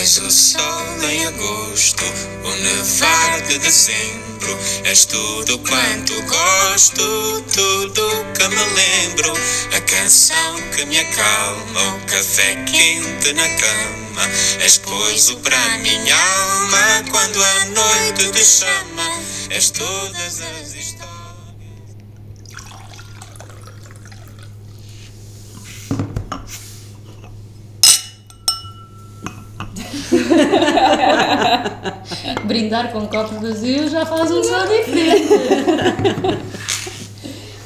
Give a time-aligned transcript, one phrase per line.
[0.00, 2.04] És o sol em agosto,
[2.44, 4.56] o nevar de dezembro.
[4.84, 9.32] És tudo quanto gosto, tudo que me lembro.
[9.76, 14.30] A canção que me acalma, o café quente na cama.
[14.60, 19.10] És coisa para minha alma quando a noite te chama.
[19.50, 20.77] És todas as
[32.48, 35.28] Brindar com um copo vazio já faz um som diferente.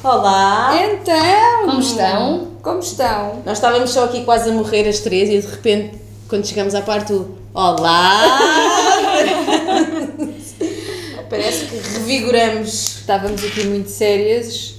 [0.03, 0.77] Olá!
[0.77, 1.65] Então!
[1.65, 2.47] Como estão?
[2.61, 3.41] Como estão?
[3.45, 5.97] Nós estávamos só aqui quase a morrer as três e de repente,
[6.27, 8.27] quando chegamos à parte do Olá!
[11.29, 12.97] Parece que revigoramos.
[12.99, 14.73] Estávamos aqui muito sérias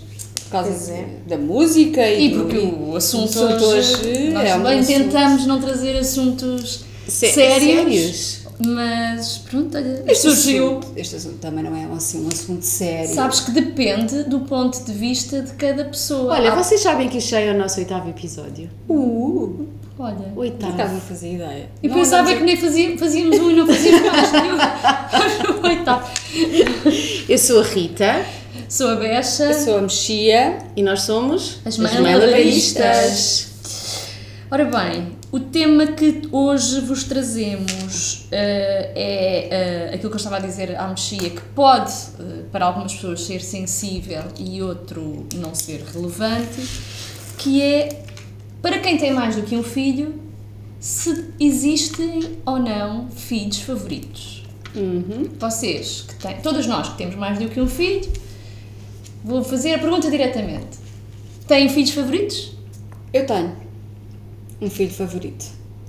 [0.44, 1.06] por causa é.
[1.26, 4.58] da música e, E do- porque o assunto, o assunto hoje, hoje nós é um
[4.62, 8.43] também assunto- tentamos não trazer assuntos Sé- sérios, sérios?
[8.58, 10.78] Mas pronto, olha, Este surgiu.
[10.78, 13.12] assunto, este assunto também não é assim, um assunto sério.
[13.14, 16.32] Sabes que depende do ponto de vista de cada pessoa.
[16.34, 18.70] Olha, Há- vocês sabem que já é o nosso oitavo episódio?
[18.88, 19.66] Uh,
[19.98, 20.32] olha.
[20.36, 20.72] Oitavo.
[20.72, 21.68] acaso não fazia ideia.
[21.82, 25.62] E Não pensava andamos que nem fazia, fazíamos um e não fazíamos mais nenhum.
[25.68, 26.10] Oitavo.
[27.28, 28.24] Eu sou a Rita
[28.68, 29.44] Sou a Becha.
[29.44, 30.58] a- Eu sou a Mexia.
[30.76, 32.02] e nós somos As Malabaristas.
[32.84, 33.48] Malabaristas.
[34.50, 40.36] Ora bem, o tema que hoje vos trazemos eh, é eh, aquilo que eu estava
[40.36, 45.52] a dizer à mexia, que pode eh, para algumas pessoas ser sensível e outro não
[45.52, 46.62] ser relevante,
[47.36, 48.04] que é
[48.62, 50.14] para quem tem mais do que um filho,
[50.78, 54.44] se existem ou não filhos favoritos.
[55.40, 58.08] Vocês, que têm, todas nós que temos mais do que um filho,
[59.24, 60.78] vou fazer a pergunta diretamente.
[61.48, 62.52] Têm filhos favoritos?
[63.12, 63.63] Eu tenho
[64.60, 65.44] um filho favorito.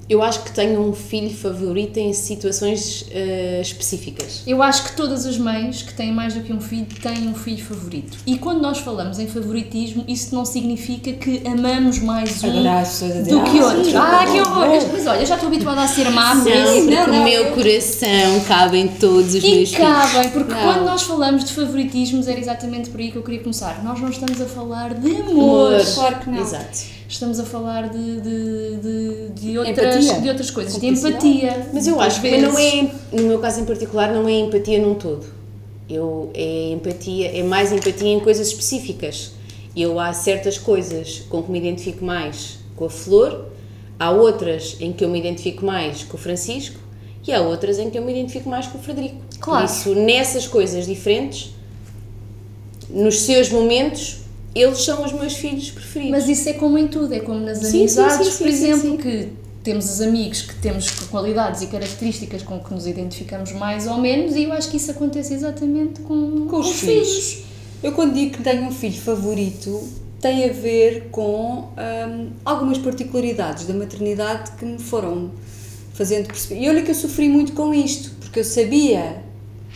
[0.08, 4.44] Eu acho que tenho um filho favorito em situações eh, específicas.
[4.46, 7.34] Eu acho que todas as mães que têm mais do que um filho têm um
[7.34, 8.16] filho favorito.
[8.24, 12.84] E quando nós falamos em favoritismo, isso não significa que amamos mais um Agora
[13.24, 13.84] do que "Ah, outro.
[13.86, 14.68] sim, Ah, que horror!
[14.80, 17.24] bom." Mas olha, já estou habituada a ser má por Não, porque não, o não,
[17.24, 19.72] meu eu- coração cabe em todos os meus E filhos.
[19.76, 20.62] cabem, porque Não.
[20.62, 23.84] quando nós falamos de favoritismos era exatamente por aí que eu queria começar.
[23.84, 25.86] Nós não estamos a falar de amor, Amor.
[25.96, 26.42] Claro que não.
[26.42, 26.95] Exato.
[27.08, 30.22] Estamos a falar de, de, de, de outras, Empatia.
[30.22, 31.70] de outras coisas, de empatia.
[31.74, 34.96] Mas eu acho que não é, no meu caso em particular, não é empatia num
[34.96, 35.26] todo.
[35.90, 39.32] Eu, é empatia, é mais empatia em coisas específicas.
[39.76, 43.46] Eu há certas coisas com que me identifico mais com a Flor,
[44.00, 46.80] há outras em que eu me identifico mais com o Francisco
[47.28, 49.18] e há outras em que eu me identifico mais com o Frederico.
[49.40, 49.66] Claro.
[49.68, 51.52] Por isso, nessas coisas diferentes,
[52.90, 54.20] nos seus momentos,
[54.56, 56.12] eles são os meus filhos preferidos.
[56.12, 58.98] Mas isso é como em tudo, é como nas Sim, amizades, sim, sim, por exemplo,
[58.98, 59.30] que
[59.64, 64.36] temos os amigos que temos qualidades e características com que nos identificamos mais ou menos,
[64.36, 67.44] e eu acho que isso acontece exatamente com, Com os filhos.
[67.84, 69.88] Eu quando digo que tenho um filho favorito,
[70.22, 75.32] tem a ver com hum, algumas particularidades da maternidade que me foram
[75.94, 76.62] fazendo perceber.
[76.62, 79.24] E olha que eu sofri muito com isto, porque eu sabia,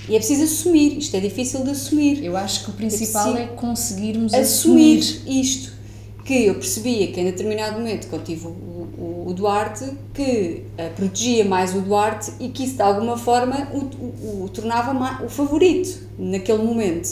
[0.10, 2.24] e é preciso assumir, isto é difícil de assumir.
[2.24, 3.40] Eu acho que o principal Sim.
[3.40, 5.40] é conseguirmos assumir assumir.
[5.42, 5.80] isto.
[6.26, 10.90] Que eu percebia que em determinado momento, quando tive o, o, o Duarte, que eh,
[10.96, 15.22] protegia mais o Duarte e que isso de alguma forma o, o, o tornava ma-
[15.24, 17.10] o favorito naquele momento.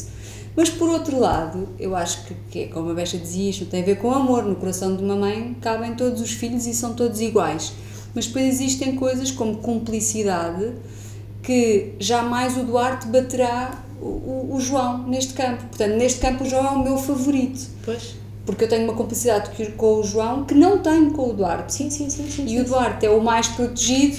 [0.56, 3.82] Mas por outro lado, eu acho que, que é como a Becha dizia, isto tem
[3.82, 4.44] a ver com amor.
[4.44, 7.74] No coração de uma mãe cabem todos os filhos e são todos iguais.
[8.14, 10.74] Mas depois existem coisas como cumplicidade
[11.48, 15.64] que jamais o Duarte baterá o, o, João neste campo.
[15.68, 17.70] Portanto, neste campo o João é o meu favorito.
[17.86, 18.16] Pois.
[18.46, 21.74] Porque eu tenho uma complicidade que- com o João que não tenho com o Duarte.
[21.74, 22.30] Sim, sim, sim.
[22.30, 24.18] sim, E sim, o Duarte é o mais protegido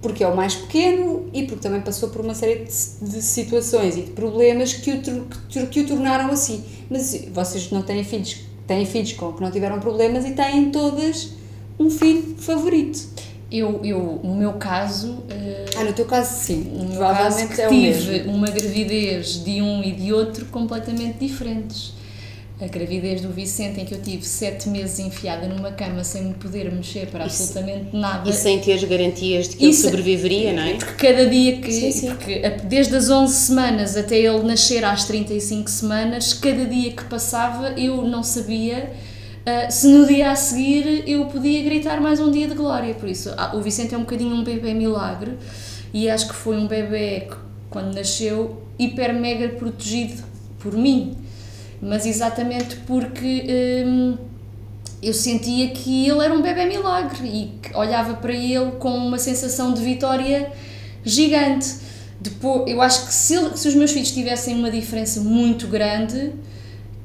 [0.00, 3.94] porque é o mais pequeno e porque também passou por uma série de, de situações
[3.98, 5.02] e de problemas que o,
[5.50, 6.64] que, que o tornaram assim.
[6.88, 11.34] Mas vocês não têm filhos, têm filhos com que não tiveram problemas e têm todas
[11.78, 13.06] um filho favorito.
[13.52, 17.60] Eu, eu, no meu caso, eh, Ah, no teu caso sim, no meu caso provavelmente
[17.60, 21.92] é tive uma gravidez de um e de outro completamente diferentes.
[22.58, 26.34] A gravidez do Vicente, em que eu tive sete meses enfiada numa cama sem me
[26.34, 28.30] poder mexer para Isso- absolutamente nada.
[28.30, 30.74] E sem ter as garantias de que Isso- ele sobreviveria, não é?
[30.74, 31.72] Porque cada dia que.
[31.72, 32.10] Sim, sim.
[32.68, 38.02] Desde as 11 semanas até ele nascer às 35 semanas, cada dia que passava eu
[38.02, 38.92] não sabia
[39.44, 42.94] ah, se no dia a seguir eu podia gritar mais um dia de glória.
[42.94, 45.36] Por isso, ah, o Vicente é um bocadinho um bebê milagre
[45.92, 47.36] e acho que foi um bebê que,
[47.68, 50.22] quando nasceu, hiper mega protegido
[50.60, 51.16] por mim.
[51.80, 53.84] Mas exatamente porque.
[53.86, 54.16] hum,
[55.02, 59.18] eu sentia que ele era um bebê milagre e que olhava para ele com uma
[59.18, 60.52] sensação de vitória
[61.04, 61.74] gigante.
[62.20, 66.32] Depois, eu acho que se, se os meus filhos tivessem uma diferença muito grande,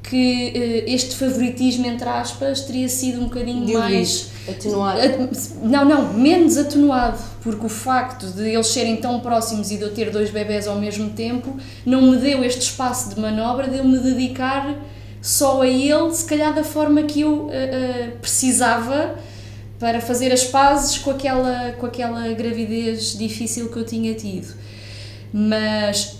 [0.02, 4.28] que eh, este favoritismo, entre aspas, teria sido um bocadinho mais.
[4.48, 5.00] atenuado.
[5.00, 9.82] At- Não, não, menos atenuado, porque o facto de eles serem tão próximos e de
[9.82, 13.76] eu ter dois bebés ao mesmo tempo não me deu este espaço de manobra de
[13.78, 14.74] eu me dedicar
[15.20, 19.16] só a ele, se calhar da forma que eu eh, eh, precisava
[19.78, 24.54] para fazer as pazes com aquela, com aquela gravidez difícil que eu tinha tido.
[25.32, 26.16] Mas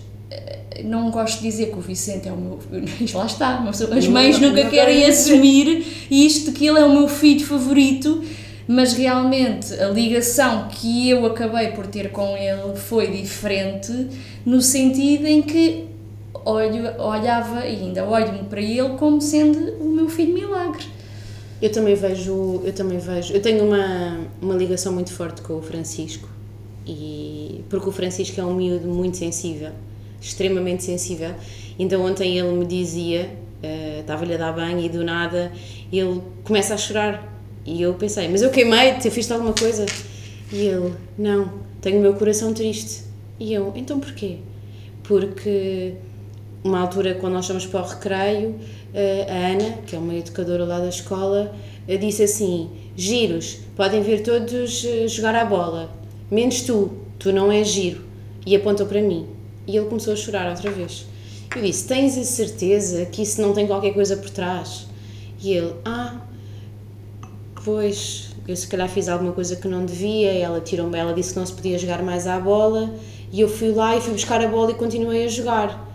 [0.84, 2.58] não gosto de dizer que o Vicente é o meu.
[3.14, 7.08] Lá está, mas as mães não nunca querem assumir isto, que ele é o meu
[7.08, 8.22] filho favorito,
[8.66, 14.08] mas realmente a ligação que eu acabei por ter com ele foi diferente,
[14.44, 15.86] no sentido em que
[16.44, 20.84] olho, olhava e ainda olho para ele como sendo o meu filho milagre.
[21.60, 25.62] Eu também vejo, eu também vejo, eu tenho uma, uma ligação muito forte com o
[25.62, 26.28] Francisco
[26.86, 29.72] e porque o Francisco é um miúdo muito sensível,
[30.20, 31.34] extremamente sensível.
[31.78, 33.30] Então ontem ele me dizia,
[33.62, 35.52] eh, estava-lhe a dar banho e do nada
[35.92, 39.84] ele começa a chorar e eu pensei, mas eu queimei-te, eu fiz alguma coisa?
[40.52, 43.04] E ele, não, tenho o meu coração triste.
[43.38, 44.38] E eu, então porquê?
[45.02, 45.94] Porque
[46.64, 48.54] uma altura, quando nós fomos para o recreio,
[48.94, 51.54] eh, a Ana, que é uma educadora lá da escola,
[51.86, 55.90] eh, disse assim: Giros, podem vir todos jogar à bola,
[56.30, 58.02] menos tu, tu não és giro.
[58.46, 59.37] E apontou para mim.
[59.68, 61.06] E ele começou a chorar outra vez.
[61.54, 64.88] Eu disse: Tens a certeza que isso não tem qualquer coisa por trás?
[65.40, 66.20] E ele: Ah,
[67.64, 71.38] Pois, eu se calhar fiz alguma coisa que não devia, ela tirou-me, ela disse que
[71.38, 72.94] não se podia jogar mais à bola
[73.32, 75.87] e eu fui lá e fui buscar a bola e continuei a jogar.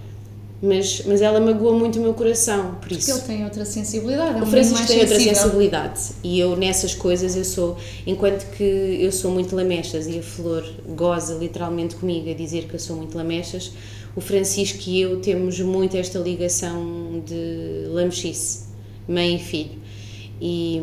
[0.65, 3.11] Mas, mas ela magoou muito o meu coração, por Porque isso.
[3.11, 5.35] ele tem outra sensibilidade, é O Francisco tem outra sensível.
[5.35, 7.75] sensibilidade e eu nessas coisas eu sou,
[8.07, 10.63] enquanto que eu sou muito lamechas e a Flor
[10.95, 13.73] goza literalmente comigo a dizer que eu sou muito lamechas,
[14.15, 18.59] o Francisco e eu temos muito esta ligação de lamechice,
[19.05, 19.83] mãe e filho.
[20.39, 20.81] E,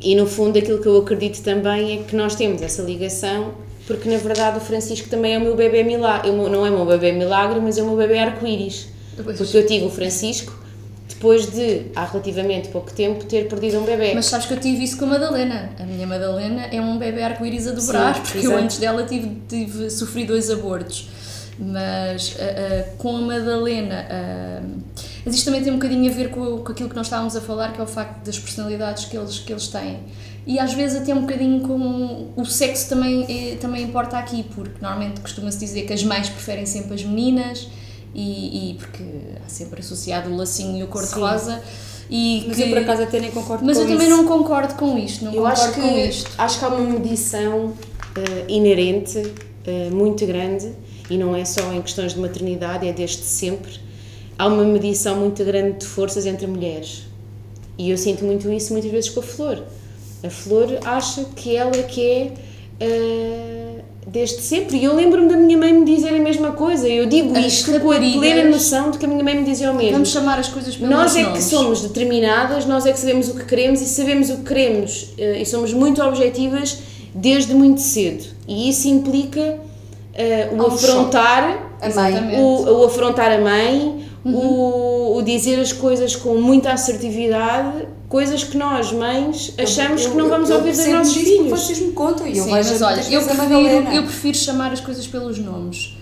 [0.00, 3.54] e no fundo aquilo que eu acredito também é que nós temos essa ligação
[3.86, 6.86] porque na verdade o Francisco também é o meu bebê milagre, não é o meu
[6.86, 8.95] bebê milagre, mas é o meu bebê arco-íris.
[9.22, 9.38] Pois.
[9.38, 10.66] Porque eu tive o Francisco
[11.08, 14.12] depois de, há relativamente pouco tempo, ter perdido um bebê.
[14.14, 15.70] Mas sabes que eu tive isso com a Madalena.
[15.78, 18.64] A minha Madalena é um bebê arco-íris a dobrar, Sim, porque eu exato.
[18.64, 21.08] antes dela tive, tive, sofri dois abortos.
[21.58, 24.06] Mas ah, ah, com a Madalena.
[24.10, 24.62] ah,
[25.24, 27.40] mas isto também tem um bocadinho a ver com, com aquilo que nós estávamos a
[27.40, 30.00] falar, que é o facto das personalidades que eles, que eles têm.
[30.46, 32.28] E às vezes até um bocadinho com.
[32.36, 36.66] O sexo também, é- também importa aqui, porque normalmente costuma-se dizer que as mães preferem
[36.66, 37.68] sempre as meninas.
[38.18, 39.02] E, e porque
[39.44, 41.60] há sempre associado o lacinho e o cor-de-rosa.
[42.08, 44.16] E Mas que- eu por acaso até nem concordo mas com eu também isso.
[44.16, 46.30] não concordo com isto, não Eu concordo acho que, com isto.
[46.38, 47.72] acho que há uma medição
[48.16, 49.32] eh, inerente
[49.66, 50.72] eh, muito grande
[51.10, 53.72] e não é só em questões de maternidade, é desde sempre.
[54.38, 57.02] Há uma medição muito grande de forças entre mulheres
[57.76, 59.62] e eu sinto muito isso muitas vezes com a Flor.
[60.24, 62.32] A Flor acha que ela é que é
[62.80, 63.65] eh,
[64.06, 64.76] desde sempre.
[64.76, 66.88] E eu lembro-me da minha mãe me dizer a mesma coisa.
[66.88, 69.70] Eu digo As isto com a plena noção de que a minha mãe me dizia
[69.72, 69.92] o mesmo.
[69.92, 71.44] Vamos chamar as coisas pelos Nós é que nomes.
[71.44, 75.42] somos determinadas, nós é que sabemos o que queremos e sabemos o que queremos eh,
[75.42, 76.78] e somos muito objetivas
[77.14, 78.24] desde muito cedo.
[78.46, 79.58] E isso implica
[80.14, 82.40] eh, o um afrontar A mãe.
[82.40, 84.34] O, o afrontar a mãe, Uhum.
[84.34, 90.16] o, o dizer as coisas com muita assertividade, coisas que nós, mães, achamos Eu- que
[90.16, 91.50] não eu- vamos eu ouvir dos nossos filhos.
[91.50, 93.58] vocês me contam e eu Sim, vejo mas olha, eu prefiro,
[93.92, 95.96] eu prefiro chamar as coisas pelos nomes.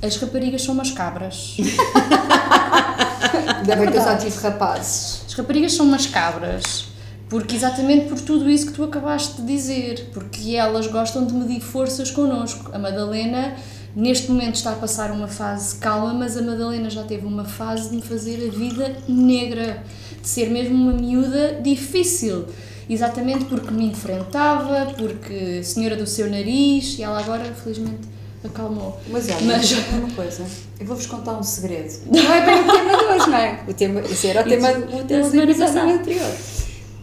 [0.00, 1.56] As raparigas são umas cabras.
[3.58, 5.22] Ainda bem que eu só tive rapazes.
[5.26, 6.84] As raparigas são umas cabras.
[7.28, 10.10] Porque exatamente por tudo isso que tu acabaste de dizer.
[10.14, 12.70] Porque elas gostam de medir forças connosco.
[12.72, 13.54] A Madalena,
[13.94, 17.90] neste momento, está a passar uma fase calma, mas a Madalena já teve uma fase
[17.90, 19.82] de me fazer a vida negra.
[20.22, 22.46] De ser mesmo uma miúda difícil.
[22.88, 28.08] Exatamente porque me enfrentava, porque senhora do seu nariz, e ela agora, felizmente,
[28.42, 28.98] acalmou.
[29.10, 30.44] Mas olha, Mas- uma coisa,
[30.80, 31.92] eu vou-vos contar um segredo.
[32.10, 33.64] Não é bem o tema de hoje, não é?
[33.68, 36.34] O tema, esse era o tema, o tema do episódio anterior.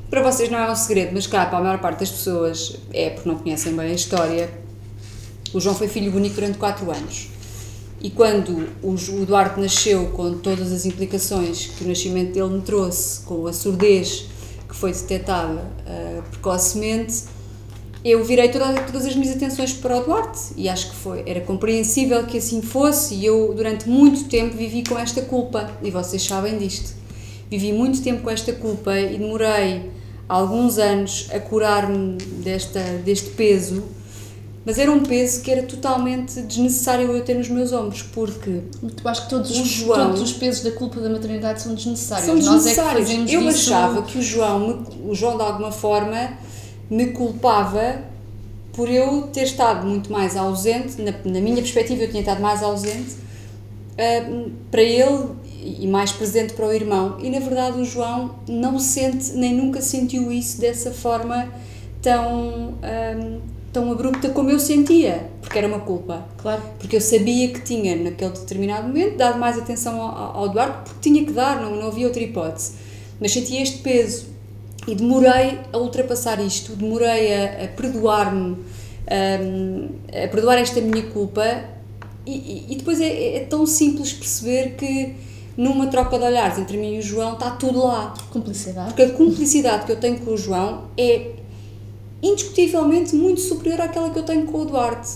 [0.10, 3.10] Para vocês não é um segredo, mas cá, para a maior parte das pessoas é
[3.10, 4.50] porque não conhecem bem a história.
[5.54, 7.28] O João foi filho único durante 4 anos.
[8.06, 13.22] E quando o Duarte nasceu, com todas as implicações que o nascimento dele me trouxe,
[13.22, 14.26] com a surdez
[14.70, 17.24] que foi detectada ah, precocemente,
[18.04, 21.42] eu virei toda- todas as minhas atenções para o Duarte e acho que foi, era
[21.42, 26.22] compreensível que assim fosse e eu durante muito tempo vivi com esta culpa e vocês
[26.22, 26.94] sabem disto.
[27.50, 29.90] Vivi muito tempo com esta culpa e demorei
[30.30, 33.84] alguns anos a curar-me desta, deste peso,
[34.66, 39.10] mas era um peso que era totalmente desnecessário eu ter nos meus ombros, porque Eu
[39.12, 42.26] acho que todos os, João- todos os pesos da culpa da maternidade são desnecessários.
[42.26, 43.08] são é desnecessários.
[43.08, 43.74] fazemos eu disso...
[43.74, 46.34] achava que o João, me- o João de alguma forma
[46.90, 48.02] me culpava
[48.74, 52.62] por eu ter estado muito mais ausente, na, na minha perspectiva eu tinha estado mais
[52.62, 53.16] ausente
[53.98, 55.30] ah, para ele
[55.64, 57.18] e mais presente para o irmão.
[57.20, 61.48] E na verdade o João não sente, nem nunca sentiu isso dessa forma
[62.02, 63.38] tão, ah,
[63.76, 66.26] tão abrupta como eu sentia, porque era uma culpa.
[66.38, 66.62] Claro.
[66.80, 71.10] Porque eu sabia que tinha, naquele determinado momento, dado mais atenção ao, ao Duarte, porque
[71.10, 72.72] tinha que dar, não, não havia outra hipótese.
[73.20, 74.28] Mas sentia este peso
[74.88, 78.56] e demorei a ultrapassar isto, demorei a, a perdoar-me,
[79.42, 81.44] hum, a perdoar esta minha culpa.
[82.26, 85.14] E, e- e depois é, é tão simples perceber que
[85.58, 88.14] numa troca de olhares entre mim e o João está tudo lá.
[88.32, 88.88] Cumplicidade.
[88.88, 91.32] Porque a cumplicidade que eu tenho com o João é
[92.28, 95.10] indiscutivelmente muito superior àquela que eu tenho com o Duarte.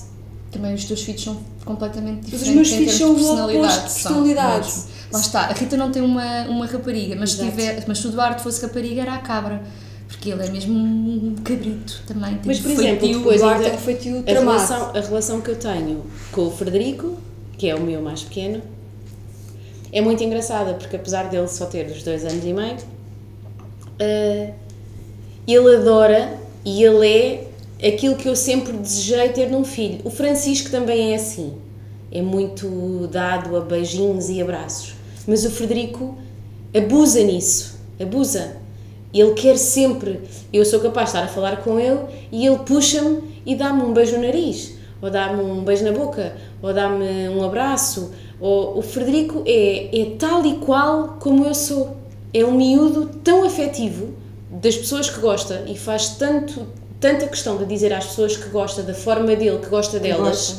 [0.51, 4.71] Também os teus filhos são completamente os diferentes meus em filhos são oposto de personalidade.
[4.71, 4.89] são.
[5.11, 7.49] Lá está, a Rita não tem uma, uma rapariga, mas Exato.
[7.49, 9.61] tiver, mas se o Duarte fosse rapariga era a cabra.
[10.07, 12.31] Porque ele é mesmo um cabrito também.
[12.37, 12.83] Tem Mas, por feitio.
[12.87, 16.47] exemplo, O depois Duarte ainda- é feitio a relação, a relação que eu tenho com
[16.47, 17.15] o Frederico,
[17.59, 18.59] que é o meu mais pequeno,
[19.91, 22.77] é muito engraçada, porque apesar dele só ter os dois anos e meio,
[23.99, 24.53] eh,
[25.47, 29.99] ele adora e ele é aquilo que eu sempre desejei ter num filho.
[30.03, 31.53] O Francisco também é assim,
[32.11, 34.95] é muito dado a beijinhos e abraços,
[35.27, 36.17] mas o Frederico
[36.75, 38.57] abusa nisso, abusa.
[39.11, 40.21] Ele quer sempre,
[40.53, 41.99] eu sou capaz de estar a falar com ele
[42.31, 46.35] e ele puxa-me e dá-me um beijo no nariz, ou dá-me um beijo na boca,
[46.61, 48.11] ou dá-me um abraço.
[48.39, 51.97] Ou, o Frederico é, é tal e qual como eu sou.
[52.31, 54.13] É um miúdo tão afetivo
[54.49, 56.67] das pessoas que gosta e faz tanto,
[56.99, 60.57] tanta questão de dizer às pessoas que gosta da forma dele, que gosta delas,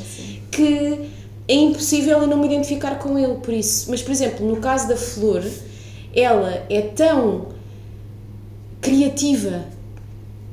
[0.50, 1.10] que
[1.48, 3.90] é impossível eu não me identificar com ele por isso.
[3.90, 5.42] Mas, por exemplo, no caso da Flor,
[6.14, 7.48] ela é tão
[8.80, 9.64] criativa,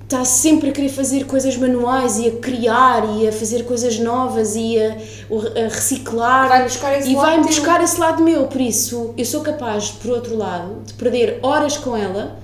[0.03, 4.55] está sempre a querer fazer coisas manuais e a criar e a fazer coisas novas
[4.55, 7.43] e a, a reciclar Vai buscar esse e lado vai teu.
[7.43, 8.47] buscar esse lado meu.
[8.47, 12.39] Por isso, eu sou capaz, por outro lado, de perder horas com ela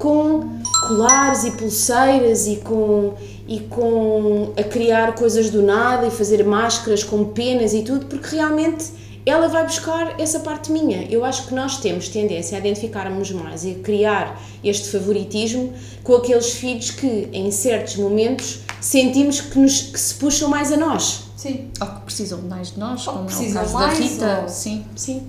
[0.00, 3.14] com colares e pulseiras e com
[3.46, 8.36] e com a criar coisas do nada e fazer máscaras com penas e tudo, porque
[8.36, 8.86] realmente
[9.26, 11.02] ela vai buscar essa parte minha.
[11.10, 15.72] Eu acho que nós temos tendência a identificarmos mais e a criar este favoritismo
[16.04, 20.76] com aqueles filhos que, em certos momentos, sentimos que, nos, que se puxam mais a
[20.76, 21.24] nós.
[21.36, 24.04] Sim, Ou que precisam mais de nós, Ou como é o precisam caso mais, da
[24.04, 24.40] Rita.
[24.42, 24.84] ou- Sim.
[24.94, 25.22] Sim.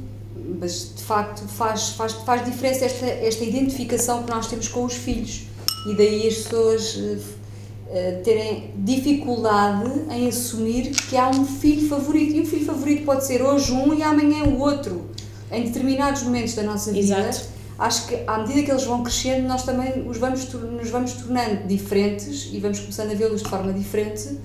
[0.59, 4.93] Mas de facto faz, faz, faz diferença esta, esta identificação que nós temos com os
[4.93, 5.43] filhos.
[5.87, 6.97] E daí as pessoas
[7.93, 12.35] eh, terem dificuldade em assumir que há um filho favorito.
[12.35, 15.09] E um filho favorito pode ser hoje um e amanhã o outro.
[15.51, 17.49] Em determinados momentos da nossa vida Exato.
[17.77, 21.67] acho que à medida que eles vão crescendo nós também os vamos, nos vamos tornando
[21.67, 24.37] diferentes e vamos começando a vê-los de forma diferente.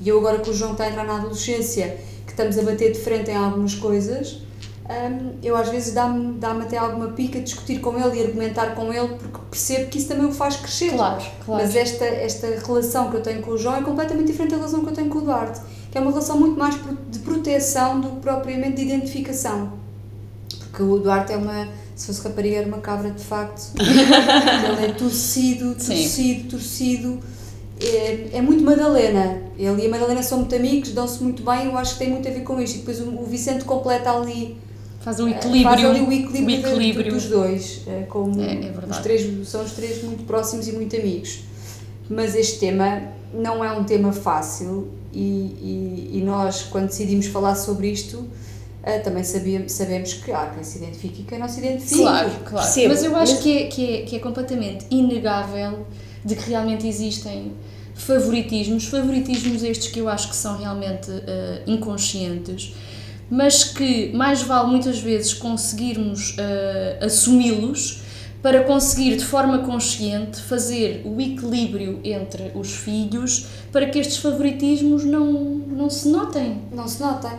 [0.00, 2.92] E eu agora que o João está a entrar na adolescência que estamos a bater
[2.92, 4.42] de frente em algumas coisas
[4.88, 8.92] hum, eu às vezes dá-me dá até alguma pica discutir com ele e argumentar com
[8.92, 10.92] ele porque percebo que isso também o faz crescer.
[10.92, 11.62] Claro, claro.
[11.62, 14.80] mas esta, esta relação que eu tenho com o João é completamente diferente da relação
[14.80, 15.60] que eu tenho com o Duarte
[15.92, 16.74] que é uma relação muito mais
[17.10, 19.74] de proteção do que propriamente de identificação.
[20.70, 23.72] Porque o Duarte é uma se fosse rapariga era uma cabra de facto.
[23.78, 27.20] Ele é torcido, torcido, torcido.
[27.78, 29.42] É, é muito Madalena.
[29.58, 32.26] Ele e a Madalena são muito amigos, dão-se muito bem eu acho que tem muito
[32.26, 32.76] a ver com isto.
[32.76, 34.56] E depois o, o Vicente completa ali
[35.02, 35.62] Faz um eh, equilíbrio.
[35.64, 37.12] faz ali o equilíbrio, o equilíbrio.
[37.12, 40.94] dos dois eh, como É, é os três são os três muito próximos e muito
[40.96, 41.40] amigos
[42.08, 47.54] mas este tema não é um tema fácil e, e, e nós quando decidimos falar
[47.54, 48.26] sobre isto
[48.84, 52.30] eh, também sabíamos, sabemos que há quem se identifique e quem não se identifique Claro,
[52.44, 52.66] claro.
[52.66, 55.86] Percebo, mas eu acho mas- Que, é, que, é, que é completamente inegável
[56.24, 57.52] de que realmente existem
[57.94, 62.74] favoritismos, favoritismos estes que eu acho que são realmente eh, inconscientes,
[63.34, 68.02] mas que mais vale muitas vezes conseguirmos eh, assumi-los
[68.42, 75.02] para conseguir de forma consciente fazer o equilíbrio entre os filhos para que estes favoritismos
[75.04, 76.60] não, não se notem.
[76.74, 77.30] não se notem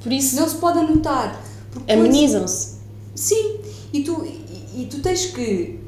[0.00, 1.40] Por isso, não se pode anotar
[1.88, 2.76] Amenizam-se.
[3.16, 3.56] Sim,
[3.92, 5.80] e tu, e, e tu tens que,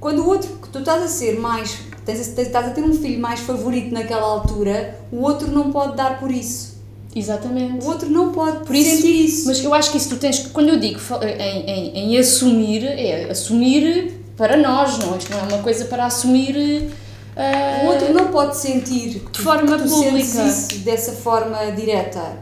[0.00, 2.82] quando o outro, que tu estás a ser mais, tens, a- tens- estás a ter
[2.82, 6.71] um filho mais favorito naquela altura, o outro não pode dar por isso.
[7.14, 7.84] Exatamente.
[7.84, 9.46] O outro não pode Por isso, sentir isso.
[9.46, 12.84] Mas eu acho que isso tu tens que, quando eu digo em, em, em assumir,
[12.84, 15.16] é assumir, para nós, não?
[15.16, 16.90] Isto não é uma coisa para assumir.
[17.36, 20.42] ah, O outro não pode sentir de forma que tu pública.
[20.44, 22.38] isso dessa forma direta.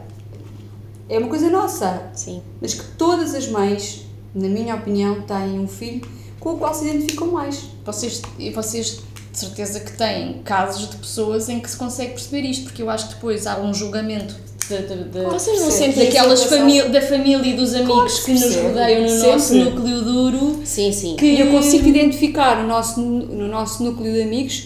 [1.09, 2.03] É uma coisa nossa.
[2.13, 2.41] Sim.
[2.61, 6.01] Mas que todas as mães, na minha opinião, têm um filho
[6.39, 7.65] com o qual se identificam mais.
[7.85, 9.01] Vocês, e vocês
[9.31, 12.89] de certeza que têm casos de pessoas em que se consegue perceber isto, porque eu
[12.89, 14.35] acho que depois há um julgamento
[14.69, 18.39] de, de- de- Vocês não sentem daquelas famí da família e dos amigos que que
[18.39, 19.31] nos rodeiam no Sempre.
[19.31, 20.61] nosso núcleo duro.
[20.63, 21.15] Sim, sim.
[21.17, 24.65] Que- eu consigo identificar no nosso, no nosso núcleo de amigos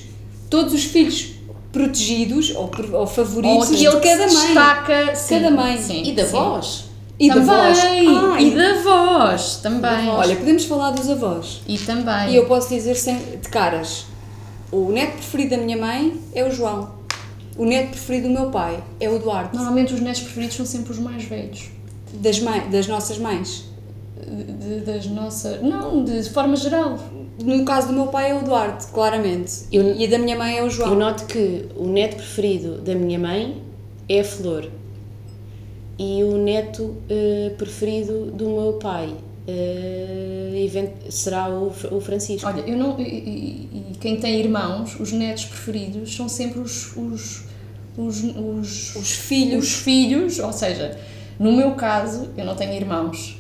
[0.50, 1.32] todos os filhos
[1.72, 4.46] protegidos ou, ou Ou favoritos aquele de que cada mãe.
[4.46, 5.16] destaca.
[5.16, 5.78] sim, Cada mãe.
[5.82, 6.32] sim, E da sim.
[6.32, 6.86] voz?
[7.18, 7.80] E da também, voz.
[7.80, 10.10] Ai, E da voz, também.
[10.10, 11.62] Olha, podemos falar dos avós.
[11.68, 12.30] E também.
[12.32, 14.06] E eu posso dizer sem, de caras:
[14.72, 16.90] o neto preferido da minha mãe é o João.
[17.58, 19.56] O neto preferido do meu pai é o Duarte.
[19.56, 21.70] Normalmente os netos preferidos são sempre os mais velhos.
[22.14, 23.66] Das, mãe, das nossas mães.
[24.26, 25.62] De- de- das nossas.
[25.62, 26.98] Não, de forma geral.
[27.44, 29.64] No caso do meu pai é o Duarte, claramente.
[29.72, 30.92] Eu- e a da minha mãe é o João.
[30.92, 33.62] Eu noto que o neto preferido da minha mãe
[34.10, 34.70] é a Flor.
[35.98, 39.14] E o neto eh, preferido do meu pai
[40.56, 42.48] event- será o, o Francisco.
[42.48, 43.00] Olha, eu não.
[43.00, 46.96] E, e- e quem tem irmãos, os netos preferidos são sempre os.
[46.98, 47.44] os,
[47.98, 49.66] os, os, Os filhos.
[49.66, 50.98] os filhos, ou seja,
[51.40, 53.38] no meu caso, eu não tenho irmãos.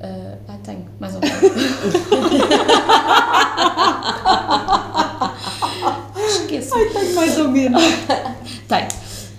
[0.00, 1.40] Ah, ah, tenho, mais ou menos.
[6.28, 6.74] Esqueço.
[7.14, 7.82] mais ou menos.
[8.68, 8.88] Tenho,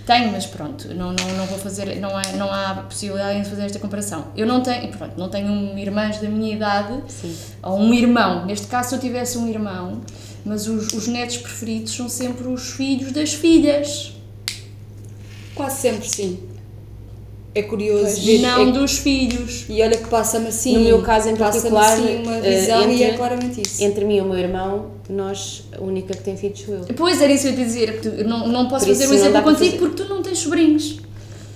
[0.06, 3.66] tenho, mas pronto, não, não, não vou fazer, não, há, não há possibilidade de fazer
[3.66, 4.28] esta comparação.
[4.34, 7.36] Eu não tenho, pronto, não tenho um irmãs da minha idade, Sim.
[7.62, 10.00] ou um irmão, neste caso se eu tivesse um irmão,
[10.46, 14.14] mas os, os netos preferidos são sempre os filhos das filhas,
[15.58, 16.38] Quase sempre sim.
[17.54, 18.38] É curioso ver.
[18.38, 19.64] não é- dos filhos.
[19.68, 20.74] E olha que passa-me assim.
[20.78, 23.82] No meu caso em passa-me particular, assim uma eh, visão e é entre- claramente isso.
[23.82, 26.84] Entre mim e o meu irmão, nós, a única que tem filhos sou eu.
[26.96, 29.64] Pois era isso que eu ia dizer, não, não posso Por fazer não exemplo contigo
[29.64, 29.78] fazer.
[29.78, 31.00] porque tu não tens sobrinhos.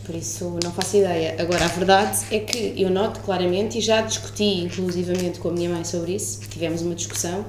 [0.04, 1.36] Por isso não faço ideia.
[1.38, 5.70] Agora, a verdade é que eu noto claramente, e já discuti inclusivamente com a minha
[5.70, 7.44] mãe sobre isso, tivemos uma discussão,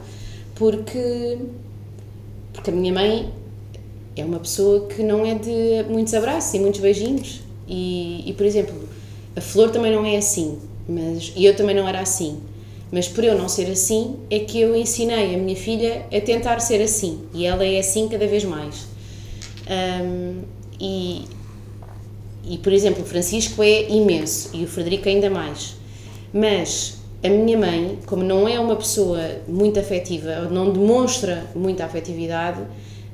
[0.53, 1.39] porque,
[2.53, 3.31] porque a minha mãe
[4.15, 7.41] é uma pessoa que não é de muitos abraços e muitos beijinhos.
[7.67, 8.75] E, e por exemplo,
[9.35, 12.39] a Flor também não é assim, mas, e eu também não era assim.
[12.91, 16.59] Mas por eu não ser assim, é que eu ensinei a minha filha a tentar
[16.59, 17.23] ser assim.
[17.33, 18.85] E ela é assim cada vez mais.
[19.67, 20.43] Ahm,
[20.79, 21.25] e,
[22.45, 25.75] e, por exemplo, o Francisco é imenso e o Frederico ainda mais.
[26.31, 32.61] Mas a minha mãe, como não é uma pessoa muito afetiva, não demonstra muita afetividade,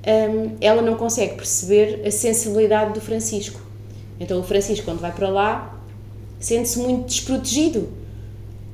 [0.05, 3.59] hum, ela não consegue perceber a sensibilidade do Francisco.
[4.19, 5.79] Então o Francisco, quando vai para lá,
[6.39, 7.89] sente-se muito desprotegido.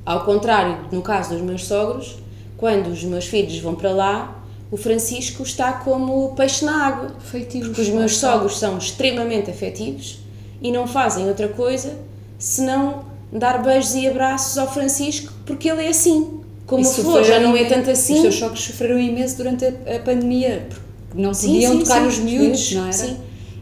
[0.04, 2.16] Ao contrário, no caso dos meus sogros,
[2.56, 7.10] quando os meus filhos vão para lá, o Francisco está como peixe na água.
[7.20, 7.66] Feitios.
[7.68, 10.20] Porque os meus sogros são extremamente afetivos
[10.60, 11.94] e não fazem outra coisa
[12.38, 16.40] senão dar beijos e abraços ao Francisco, porque ele é assim.
[16.66, 18.22] Como E a flor já não é tanto Os assim.
[18.22, 20.85] teus sogros sofreram imenso durante a, a pandemia, porque
[21.16, 22.92] não Sim, podiam sim, tocar sim, nos miúdos, não era?
[22.92, 23.16] Sim.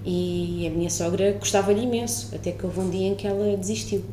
[0.05, 4.05] E a minha sogra gostava-lhe imenso, até que houve um dia em que ela desistiu.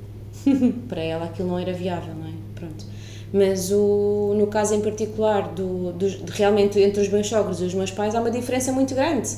[0.88, 2.34] Para ela aquilo não era viável, não é?
[2.56, 2.86] Pronto.
[3.34, 7.66] Mas o, no caso em particular, do, dos- de realmente entre os meus sogros e
[7.66, 9.30] os meus pais, há uma diferença muito grande.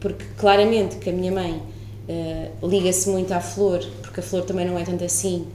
[0.00, 1.62] Porque claramente que a minha mãe
[2.08, 5.46] eh, liga-se muito à flor, porque a flor também não é tanto assim,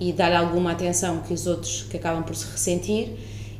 [0.00, 3.10] e dá-lhe alguma atenção que os outros que acabam por se ressentir.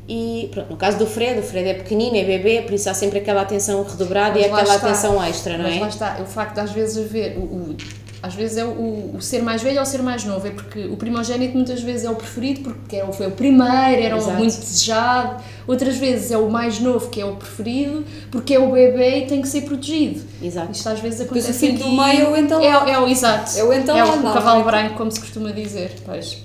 [0.07, 2.93] E pronto, no caso do Fred, o Fred é pequenino, é bebê, por isso há
[2.93, 4.87] sempre aquela atenção redobrada e Mas lá aquela está.
[4.89, 5.79] atenção extra, não Mas é?
[5.79, 7.37] lá está, o facto de às vezes haver.
[7.37, 7.77] O, o-
[8.21, 10.85] às vezes é o, o ser mais velho ou o ser mais novo, é porque
[10.85, 14.37] o primogênito muitas vezes é o preferido porque o- foi o primeiro, era o Exato.
[14.37, 18.71] muito desejado, outras vezes é o mais novo que é o preferido porque é o
[18.71, 20.21] bebê e tem que ser protegido.
[20.41, 20.71] Exato.
[20.71, 21.51] Isto às vezes acontece.
[21.51, 22.89] o filho do meio é o entalado.
[22.89, 23.57] É, é o exato.
[23.59, 24.71] É o entalado, É o cavalo não é?
[24.71, 25.91] branco, como se costuma dizer.
[26.05, 26.42] Pois.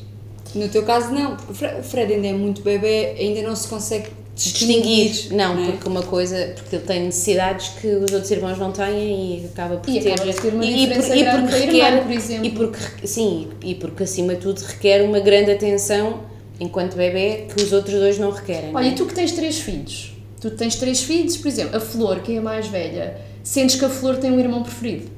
[0.55, 1.37] No teu caso, não.
[1.37, 5.09] porque O Fre- o Fred ainda é muito bebê, ainda não se consegue distinguir.
[5.11, 5.73] Distinguir, não, é?
[5.73, 9.77] porque uma coisa, porque ele tem necessidades que os outros irmãos não têm e acaba
[9.77, 10.13] por E ter.
[10.13, 12.47] acaba por ter uma e, diferença e porque da irmã, requer, por exemplo.
[12.47, 16.21] E porque, sim, e porque acima de tudo requer uma grande atenção
[16.61, 18.73] enquanto bebê que os outros dois não requerem.
[18.73, 18.91] não Olha, é?
[18.91, 22.35] e tu que tens três filhos, tu tens três filhos, por exemplo, a Flor, que
[22.35, 25.11] é a mais velha, sentes que a Flor tem um irmão preferido?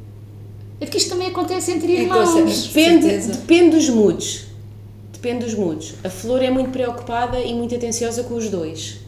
[0.81, 2.31] É porque isto também acontece entre É irmãos.
[2.31, 2.69] acontece.
[2.69, 4.47] Depende, depende dos moods.
[5.21, 5.97] Depende dos moods.
[6.03, 9.01] A Flor é muito preocupada e muito atenciosa com os dois.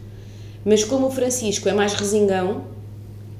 [0.63, 2.65] Mas como o Francisco é mais resingão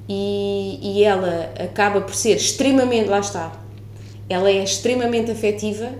[0.09, 3.53] e, e ela acaba por ser extremamente, lá está,
[4.27, 5.91] ela é extremamente afetiva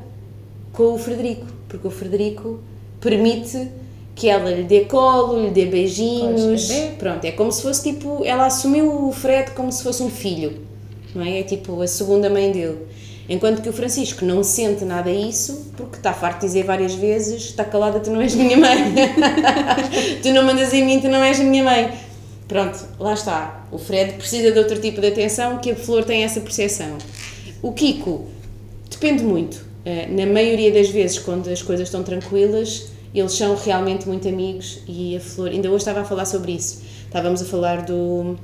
[0.73, 2.61] com o Frederico, porque o Frederico
[2.99, 3.69] permite
[4.15, 6.43] que ela lhe dê colo, lhe dê beijinhos.
[6.43, 6.89] Pois, bebê.
[6.99, 8.25] Pronto, é como se fosse tipo.
[8.25, 10.55] Ela assumiu o Fred como se fosse um filho,
[11.15, 11.41] não é?
[11.41, 12.79] É tipo a segunda mãe dele.
[13.29, 17.45] Enquanto que o Francisco não sente nada isso, porque está farto de dizer várias vezes:
[17.45, 18.95] está calada, tu não és minha mãe.
[20.23, 21.93] tu não mandas em mim, tu não és minha mãe.
[22.49, 23.67] Pronto, lá está.
[23.71, 26.99] O Fred precisa de outro tipo de atenção que a Flor tem essa percepção.
[27.63, 28.27] O Kiko
[28.91, 29.65] depende muito.
[29.85, 34.81] Eh, Na maioria das vezes, quando as coisas estão tranquilas, eles são realmente muito amigos
[34.87, 35.49] e a Flor.
[35.49, 36.83] Ainda hoje estava a falar sobre isso.
[37.07, 38.37] Estávamos a falar do,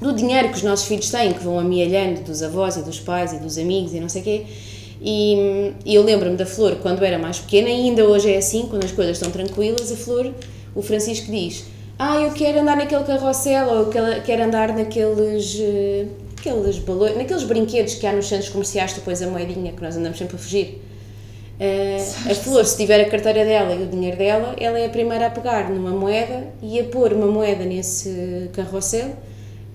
[0.00, 3.32] do dinheiro que os nossos filhos têm, que vão amealhando dos avós e dos pais
[3.32, 4.42] e dos amigos e não sei o quê.
[5.00, 8.66] E, e eu lembro-me da Flor quando era mais pequena, e ainda hoje é assim,
[8.68, 10.32] quando as coisas estão tranquilas, a Flor,
[10.74, 11.64] o Francisco diz:
[11.98, 15.58] Ah, eu quero andar naquele carrossel, ou eu quero- andar naqueles.
[15.60, 16.06] eh,
[16.38, 20.16] aqueles balões, naqueles brinquedos que há nos centros comerciais, pões a moedinha que nós andamos
[20.18, 20.82] sempre a fugir.
[21.58, 21.98] Eh,
[22.30, 25.26] a Flor, se tiver a carteira dela e o dinheiro dela, ela é a primeira
[25.26, 29.10] a pegar numa moeda e a pôr uma moeda nesse carrossel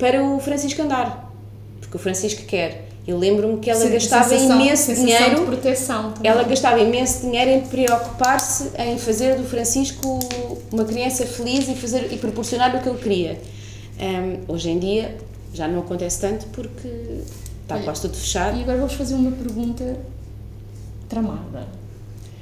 [0.02, 1.32] para o Francisco andar.
[1.80, 2.88] Porque o Francisco quer.
[3.08, 5.40] Eu lembro-me que ela Sen- gastava sensação- imenso dinheiro.
[5.40, 6.32] de proteção também.
[6.32, 10.20] Ela gastava imenso dinheiro em preocupar-se em fazer do Francisco
[10.72, 13.42] uma criança feliz e, fazer, e proporcionar o que ele queria.
[14.00, 15.18] Hum, hoje em dia
[15.54, 16.88] já não acontece tanto porque
[17.64, 18.58] está Olha, quase tudo fechado.
[18.58, 19.98] E agora vou-vos fazer uma pergunta
[21.10, 21.68] tramada.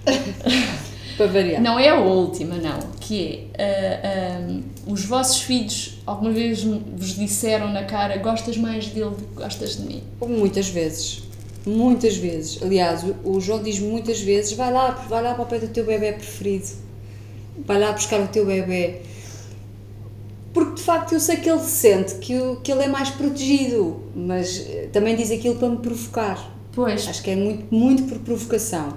[1.20, 1.62] Para variar.
[1.62, 2.80] Não é a última, não.
[3.00, 8.88] Que é, ah, ah, os vossos filhos alguma vez vos disseram na cara gostas mais
[8.88, 10.02] dele do que gostas de mim?
[10.26, 11.24] Muitas vezes.
[11.66, 12.64] Muitas vezes.
[12.64, 15.86] Aliás, o- João diz muitas vezes: vai lá, vai lá para o pé do teu
[15.86, 16.68] bebê preferido.
[17.66, 19.02] Vai lá buscar o teu bebê.
[20.54, 24.66] Porque de facto eu sei que ele sente que, que ele é mais protegido, mas
[24.70, 26.56] eh, também diz aquilo para me provocar.
[26.72, 28.94] Pois, Acho que é muito, muito por provocação.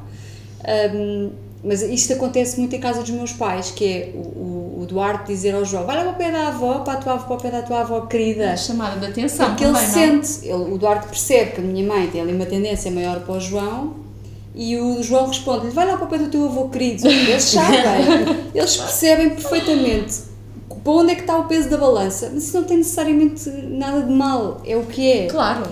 [0.64, 1.30] Ahm,
[1.64, 5.26] mas isto acontece muito em casa dos meus pais, que é o, o, o Duarte
[5.32, 7.36] dizer ao João: vai lá para o pé da avó, para, a tua, avó- para
[7.36, 8.52] o pé da tua avó querida.
[8.52, 9.96] a chamada de atenção Porque ele também, não?
[10.18, 10.22] é?
[10.22, 13.34] sente, ele, o Duarte percebe que a minha mãe tem ali uma tendência maior para
[13.34, 13.94] o João
[14.54, 17.06] e o João responde-lhe: vai lá para o pé do teu avô querido.
[17.08, 17.80] Eles sabem,
[18.54, 20.32] eles percebem perfeitamente
[20.82, 24.02] para onde é que está o peso da balança, mas isso não tem necessariamente nada
[24.02, 25.26] de mal, é o que é.
[25.28, 25.62] Claro.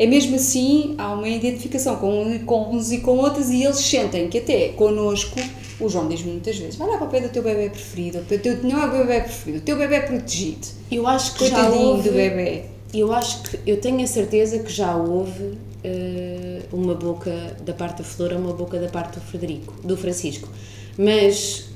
[0.00, 4.30] É mesmo assim, há uma identificação com, com uns e com outros e eles sentem
[4.30, 5.38] que até connosco,
[5.78, 8.22] o João diz-me muitas vezes, vai lá para o pé do teu bebê preferido, o
[8.24, 10.66] teu, não é o bebê preferido, o teu bebê protegido.
[10.90, 12.62] Eu acho que já Coitadinho houve, do bebê.
[12.94, 17.98] Eu acho que eu tenho a certeza que já houve eh, uma boca da parte
[17.98, 20.48] da Flor, uma boca da parte do Frederico, do Francisco,
[20.96, 21.66] mas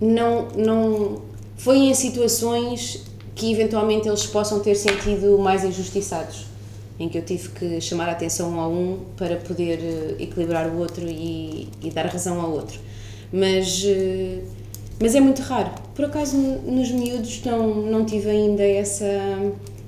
[0.00, 1.22] não não
[1.56, 3.04] foi em situações
[3.36, 6.47] que eventualmente eles possam ter sentido mais injustiçados,
[6.98, 10.78] em que eu tive que chamar a atenção a um para poder eh, equilibrar o
[10.78, 12.78] outro e, e dar razão ao outro.
[13.32, 14.40] Mas eh,
[15.00, 15.70] mas é muito raro.
[15.94, 19.04] Por acaso nos miúdos não, não tive ainda essa,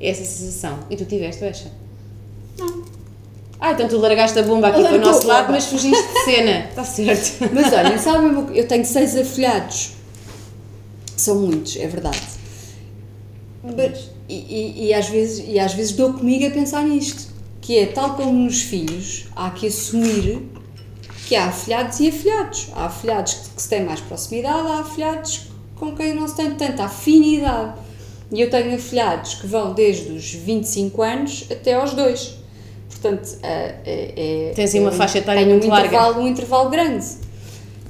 [0.00, 0.78] essa sensação.
[0.88, 1.70] E tu tiveste, Becha?
[2.58, 2.84] Não.
[3.58, 6.66] Ah, então tu largaste a bomba aqui para o nosso lado, mas fugiste de cena.
[6.68, 7.50] Está certo.
[7.52, 9.92] Mas olha, sabe eu tenho seis afilhados.
[11.16, 12.20] São muitos, é verdade.
[13.62, 17.30] Mas- e, e, e às vezes, e às vezes dou comigo a pensar nisto.
[17.60, 20.42] Que é, tal como nos filhos, há que assumir
[21.26, 22.68] que há afilhados e afilhados.
[22.74, 25.42] Há afilhados que, que se têm mais proximidade, há afilhados
[25.76, 27.74] com quem não se tem tanta afinidade.
[28.32, 32.36] E eu tenho afilhados que vão desde os 25 anos até aos 2.
[32.88, 35.86] Portanto, é, é, é- Tens uma é faixa etária muito um larga.
[35.86, 37.06] intervalo, um intervalo grande.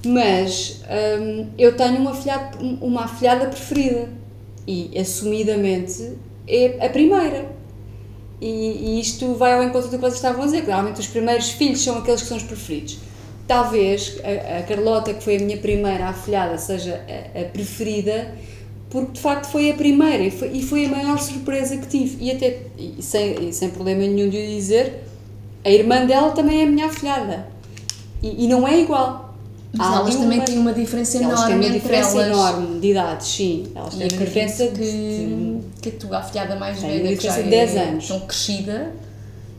[0.06, 0.80] Mas
[1.20, 4.08] hum, eu tenho um afilhado, uma afilhada preferida
[4.66, 7.50] e assumidamente é a primeira.
[8.40, 11.50] E, e isto vai ao encontro do que vocês estavam a dizer, que os primeiros
[11.50, 12.98] filhos são aqueles que são os preferidos.
[13.46, 18.34] Talvez a, a Carlota, que foi a minha primeira afilhada, seja a, a preferida,
[18.88, 22.24] porque de facto foi a primeira e foi, e foi a maior surpresa que tive.
[22.24, 25.04] E até, e sem, e sem problema nenhum de dizer,
[25.64, 27.46] a irmã dela também é a minha afilhada.
[28.22, 29.29] E, e não é igual.
[29.72, 32.26] Mas Há elas também uma- têm uma diferença elas têm enorme uma diferença elas.
[32.26, 33.66] enorme de idades, sim.
[33.74, 37.16] Elas E têm uma diferença acredito de, que, que a tua afilhada mais Tem velha,
[37.16, 38.08] que já diferença de é 10 anos.
[38.08, 38.92] tão crescida,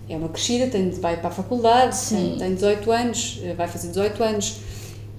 [0.09, 2.15] é uma crescida, tem, vai para a faculdade, Sim.
[2.31, 4.57] tem, tem 18 anos, eh, vai fazer 18 anos.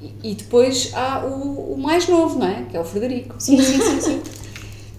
[0.02, 2.64] E, e depois há o, o mais novo, não é?
[2.70, 3.34] Que é o Frederico.
[3.38, 4.22] Sim, sim, sim, sim.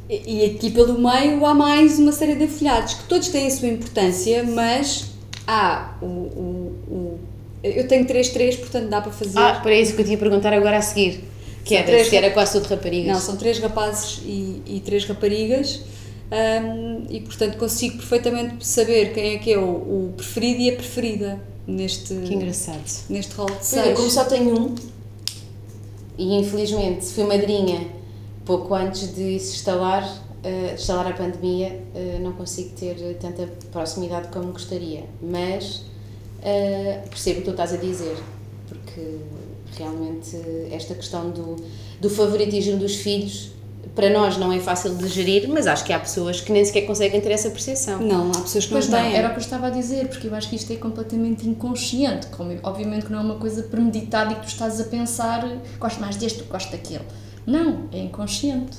[0.09, 3.49] E, e aqui pelo meio há mais uma série de afilhados que todos têm a
[3.51, 5.05] sua importância, mas
[5.47, 6.05] há o.
[6.05, 7.12] o, o
[7.63, 9.39] eu tenho 3-3, portanto dá para fazer.
[9.39, 11.23] Ah, para isso que eu te ia perguntar agora a seguir.
[11.63, 13.13] Que São era, três- se era quase tudo raparigas.
[13.13, 15.81] Não, são três rapazes e, e três raparigas.
[16.31, 19.61] hum, e portanto consigo perfeitamente saber quem é que é o,
[20.09, 22.81] o preferido e a preferida neste, Que engraçado.
[23.09, 23.95] neste rol de Olha, seis.
[23.97, 24.75] como só tenho um,
[26.17, 27.87] e infelizmente fui madrinha
[28.45, 34.27] pouco antes de se instalar, uh, instalar a pandemia, uh, não consigo ter tanta proximidade
[34.29, 35.81] como gostaria, mas
[36.43, 38.15] uh, percebo o que tu estás a dizer,
[38.67, 39.17] porque
[39.77, 40.37] realmente
[40.71, 41.55] esta questão do,
[41.99, 43.51] do favoritismo dos filhos
[43.95, 46.81] para nós não é fácil de gerir, mas acho que há pessoas que nem sequer
[46.81, 47.99] conseguem ter essa percepção.
[47.99, 49.15] Não, há pessoas que Pois não não, têm.
[49.15, 52.27] era o que eu estava a dizer, porque eu acho que isto é completamente inconsciente.
[52.27, 55.47] Como, obviamente que não é uma coisa premeditada e que tu estás a pensar,
[55.79, 57.03] gosto mais deste, gosto daquele.
[57.45, 58.77] Não, é inconsciente.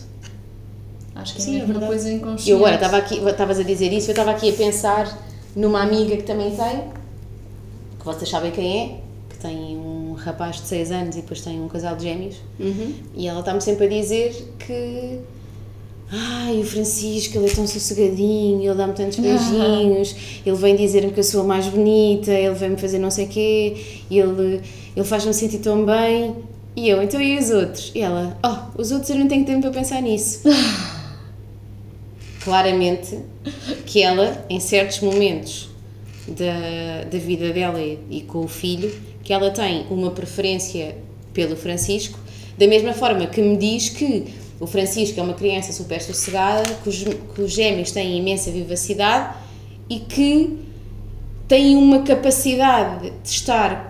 [1.15, 2.49] Acho que é Sim, é mesmo uma coisa inconsciente.
[2.49, 5.17] E eu agora estava aqui, estavas a dizer isso, eu estava aqui a pensar
[5.55, 6.85] numa amiga que também tem,
[8.05, 8.97] que vocês sabem quem é,
[9.31, 12.93] que tem um rapaz de 6 anos e depois tem um casal de gêmeos, Uhum.
[13.17, 15.19] e ela está-me sempre a dizer que.
[16.13, 20.15] Ai, o Francisco, ele é tão sossegadinho, ele dá-me tantos beijinhos,
[20.45, 23.29] ele vem dizer-me que eu sou a mais bonita, ele vem-me fazer não sei o
[23.29, 23.77] quê,
[24.11, 24.61] ele,
[24.95, 26.37] ele faz-me sentir tão bem.
[26.77, 27.91] E eu, então e os outros?
[27.95, 30.43] E ela, oh, os outros eu não tenho tempo para pensar nisso.
[32.45, 33.19] Claramente
[33.87, 35.71] que ela, em certos momentos
[36.29, 40.97] da, da vida dela e, e com o filho, que ela tem uma preferência
[41.33, 42.19] pelo Francisco,
[42.59, 44.25] da mesma forma que me diz que
[44.61, 49.35] o Francisco é uma criança super sossegada, que os, que os gêmeos têm imensa vivacidade
[49.91, 50.59] e que
[51.49, 53.89] têm uma capacidade de estar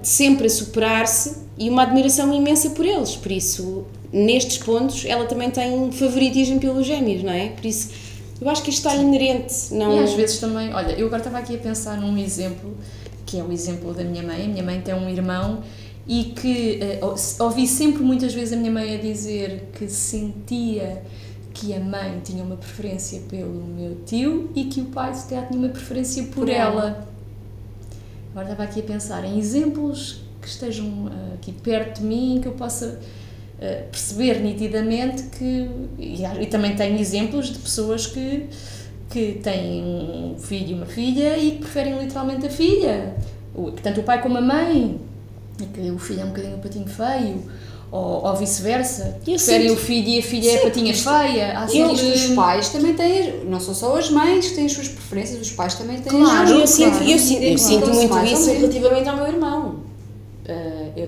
[0.00, 3.16] de sempre a superar-se e uma admiração imensa por eles.
[3.16, 7.48] Por isso, nestes pontos, ela também tem um favoritismo pelos gêmeos, não é?
[7.50, 7.90] Por isso,
[8.40, 9.72] eu acho que isto está inerente.
[9.72, 9.96] Não...
[10.00, 12.76] E às vezes também, olha, eu agora estava aqui a pensar num exemplo,
[13.26, 14.44] que é o exemplo da minha mãe.
[14.44, 15.62] A minha mãe tem um irmão
[16.06, 21.02] e que ou- ouvi sempre muitas vezes a minha mãe a dizer que sentia
[21.52, 25.48] que a mãe tinha uma preferência pelo meu tio e que o pai se calhar
[25.48, 26.80] tinha uma preferência por, Por ela.
[26.82, 27.08] ela.
[28.30, 32.46] Agora estava aqui a pensar em exemplos que estejam eh, aqui perto de mim, que
[32.46, 33.00] eu possa
[33.60, 35.68] eh, perceber nitidamente que.
[35.98, 38.44] E, há- e também tenho exemplos de pessoas que,
[39.10, 43.14] que têm um filho e uma filha e que preferem literalmente a filha.
[43.54, 45.00] O- Tanto o pai como a mãe.
[45.60, 47.42] E que o filho é um bocadinho um patinho feio.
[47.90, 49.16] Ou, ou vice-versa.
[49.26, 51.58] Eu Preferem o filho e a filha é a patinha feia.
[51.58, 54.72] Há E sempre- os pais também têm, não são só as mães que têm as
[54.72, 56.70] suas preferências, os pais também têm Claro, as eu, suas.
[56.70, 57.10] sinto, claro.
[57.10, 59.76] eu, sinto, eu sinto Identificam-se muito isso relativamente ao meu irmão.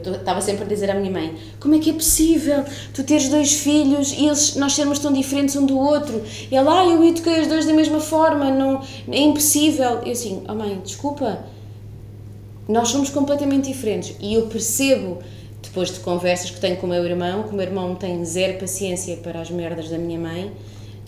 [0.04, 3.28] Eu estava sempre a dizer à minha mãe: como é que é possível tu teres
[3.28, 6.22] dois filhos e eles, nós sermos tão diferentes um do outro?
[6.50, 10.00] E ela, ah, eu eduquei os dois da mesma forma, não, é impossível.
[10.04, 11.44] Eu assim, oh mãe, desculpa,
[12.68, 15.18] nós somos completamente diferentes e eu percebo
[15.62, 18.58] depois de conversas que tenho com o meu irmão que o meu irmão tem zero
[18.58, 20.50] paciência para as merdas da minha mãe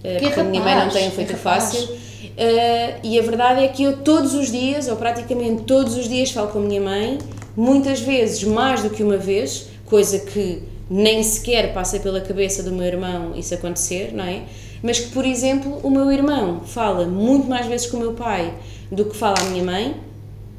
[0.04, 1.88] eh, Que é porque a minha mãe não tem um feito fácil
[2.36, 6.30] Eh, e a verdade é que eu todos os dias ou praticamente todos os dias
[6.30, 7.18] falo com a minha mãe
[7.56, 12.72] muitas vezes mais do que uma vez coisa que nem sequer passa pela cabeça do
[12.72, 14.42] meu irmão isso acontecer não é
[14.82, 18.52] mas que por exemplo o meu irmão fala muito mais vezes com o meu pai
[18.90, 20.12] do que fala a minha mãe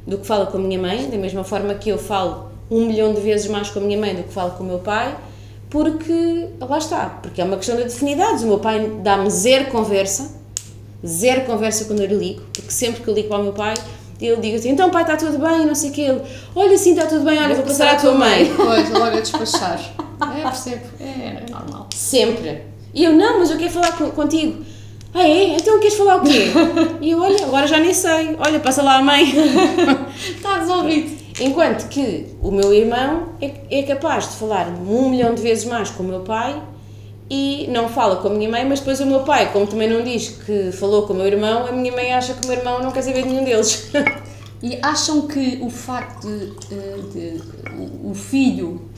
[0.06, 3.14] do que falo com a minha mãe, da mesma forma que eu falo um milhão
[3.14, 5.16] de vezes mais com a minha mãe do que falo com o meu pai,
[5.70, 8.42] porque lá está, porque é uma questão de afinidades.
[8.42, 10.30] O meu pai dá-me zero conversa,
[11.04, 13.74] zero conversa quando eu lhe ligo, porque sempre que eu ligo para o meu pai,
[14.26, 16.00] ele diz assim: então pai, está tudo bem, não sei o que.
[16.02, 16.20] Ele,
[16.54, 18.52] olha, sim, está tudo bem, olha, vou passar à tua mãe.
[18.56, 19.80] Pois, logo a despachar.
[20.38, 20.82] É, percebo.
[21.00, 21.86] É, é normal.
[21.94, 22.62] Sempre.
[22.94, 24.64] E eu, não, mas eu quero falar co- contigo.
[25.12, 25.56] Ah, é?
[25.56, 26.46] Então queres falar o quê?
[27.00, 28.36] E eu, olha, agora já nem sei.
[28.38, 29.32] Olha, passa lá a mãe.
[30.36, 31.24] Está resolvido.
[31.40, 35.90] Enquanto que o meu irmão é, é capaz de falar um milhão de vezes mais
[35.90, 36.60] com o meu pai
[37.30, 40.02] e não fala com a minha mãe, mas depois o meu pai, como também não
[40.04, 42.82] diz que falou com o meu irmão, a minha mãe acha que o meu irmão
[42.82, 43.90] não quer saber de nenhum deles.
[44.62, 47.42] E acham que o facto de, eh, de
[48.06, 48.88] o- o filho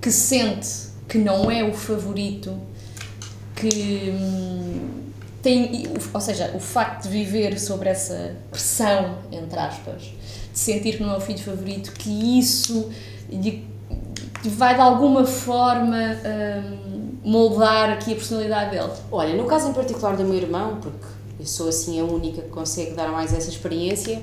[0.00, 0.68] que sente
[1.08, 2.54] que não é o favorito,
[3.56, 4.88] que hum,
[5.42, 11.02] tem, ou seja, o facto de viver sobre essa pressão, entre aspas, de sentir que
[11.02, 12.90] não é o filho favorito, que isso
[13.30, 13.64] lhe
[14.44, 18.92] vai de alguma forma hum, moldar aqui a personalidade dele?
[19.10, 21.06] Olha, no caso em particular do meu irmão, porque
[21.38, 24.22] eu sou assim a única que consegue dar mais essa experiência,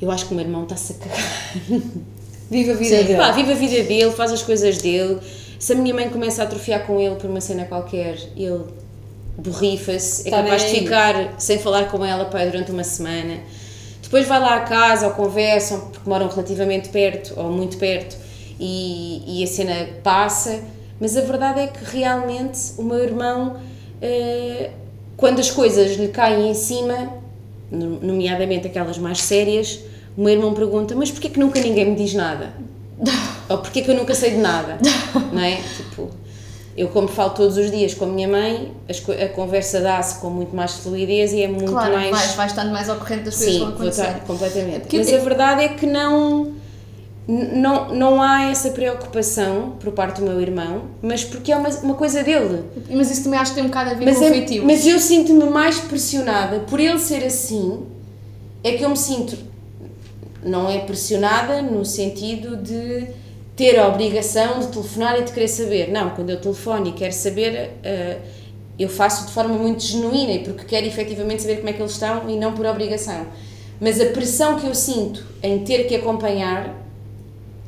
[0.00, 1.80] eu acho que o meu irmão está-se a cagar.
[2.50, 3.16] Viva a vida dele.
[3.16, 5.18] Pá, vive a vida dele, faz as coisas dele.
[5.58, 8.64] Se a minha mãe começa a atrofiar com ele por uma cena qualquer, ele
[9.36, 13.40] borrifa-se, é Tá capaz de ficar sem falar com ela pá, durante uma semana.
[14.02, 18.16] Depois vai lá a casa ou conversam, porque moram relativamente perto ou muito perto,
[18.60, 20.62] e, e a cena passa.
[21.00, 23.56] Mas a verdade é que realmente o meu irmão,
[24.00, 24.70] eh,
[25.16, 27.12] quando as coisas lhe caem em cima,
[27.70, 29.80] no- nomeadamente aquelas mais sérias,
[30.16, 32.52] o meu irmão pergunta: Mas porquê que nunca ninguém me diz nada?
[33.48, 34.78] Ou porque é que eu nunca sei de nada,
[35.32, 35.56] não é?
[35.76, 36.08] Tipo,
[36.76, 38.72] eu como falo todos os dias com a minha mãe,
[39.22, 42.10] a conversa dá-se com muito mais fluidez e é muito Claro, mais...
[42.10, 44.26] vais, vais estando mais ao corrente das coisas que Sim, vão vou estar acontecer.
[44.26, 44.80] completamente.
[44.80, 46.52] Porque Mas a verdade é que não,
[47.28, 51.94] não, não há essa preocupação por parte do meu irmão, mas porque é uma, uma
[51.94, 52.62] coisa dele.
[52.88, 54.64] Mas isso também acho que tem um bocado a ver Mas, com é- feitios.
[54.64, 57.84] mas eu sinto-me mais pressionada por ele ser assim,
[58.62, 59.36] é que eu me sinto,
[60.44, 63.08] não é pressionada no sentido de
[63.56, 65.90] ter a obrigação de telefonar e de querer saber.
[65.90, 68.18] Não, quando eu telefono e quero saber, eh,
[68.78, 71.92] eu faço de forma muito genuína e porque quero efetivamente saber como é que eles
[71.92, 73.26] estão e não por obrigação.
[73.80, 76.85] Mas a pressão que eu sinto em ter que acompanhar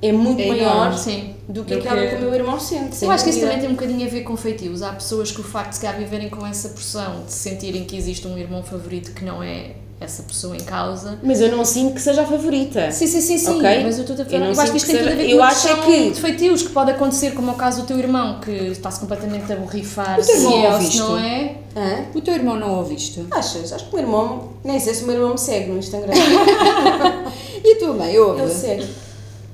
[0.00, 1.34] é muito É maior enorme, sim.
[1.48, 3.02] do que aquela que- que o meu irmão sente.
[3.04, 4.82] Eu acho que isso também tem um bocadinho a ver com feitios.
[4.82, 7.96] Há pessoas que o facto de se calhar viverem com essa pressão, de sentirem que
[7.96, 11.18] existe um irmão favorito que não é essa pessoa em causa.
[11.24, 12.92] Mas eu não sinto que seja a favorita.
[12.92, 13.50] Sim, sim, sim, sim.
[13.58, 13.82] Ok.
[13.82, 14.38] Mas eu estou a Eu falar.
[14.38, 16.11] não Eu, acho que isto que tem tudo a ver com eu a questão que-
[16.11, 19.52] de feitios que pode acontecer, como é o caso do teu irmão, que está-se completamente
[19.52, 21.54] a borrifar O teu se irmão é ou se não é.
[21.76, 22.04] Hã?
[22.14, 23.24] O teu irmão não ouviste?
[23.32, 23.72] Achas?
[23.72, 26.12] Acho que o meu irmão, nem sei se o meu irmão me segue no Instagram.
[27.64, 28.42] E a tua mãe ouve?
[28.42, 28.87] Ele segue.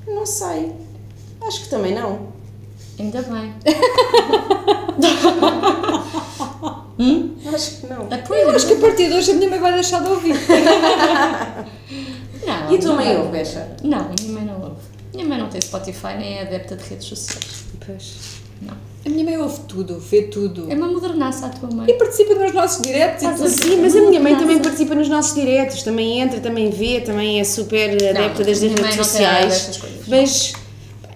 [0.07, 0.73] Não sei.
[1.41, 2.27] Acho que também não.
[2.99, 3.53] Ainda bem.
[7.53, 8.07] Acho que não.
[8.11, 8.41] Apoio.
[8.41, 10.35] Eu acho que a partir de hoje a minha mãe vai deixar de ouvir.
[12.45, 13.21] Não, E a tua mãe não.
[13.21, 13.75] ouve, Becha?
[13.83, 14.75] Não, a minha mãe não ouve.
[15.13, 17.63] Minha mãe não tem Spotify nem é adepta de redes sociais.
[17.83, 18.13] Pois.
[18.61, 18.75] Não.
[19.05, 20.65] A minha mãe ouve tudo, vê tudo.
[20.69, 21.85] É uma modernaça a tua mãe.
[21.89, 23.45] E participa nos nossos diretos e Estás tudo.
[23.45, 23.75] a ver?
[23.75, 27.39] Sim, mas a minha mãe também participa nos nossos diretos, também entra, também vê, também
[27.39, 29.79] é super adepta das redes não tem nada sociais.
[30.07, 30.53] Mas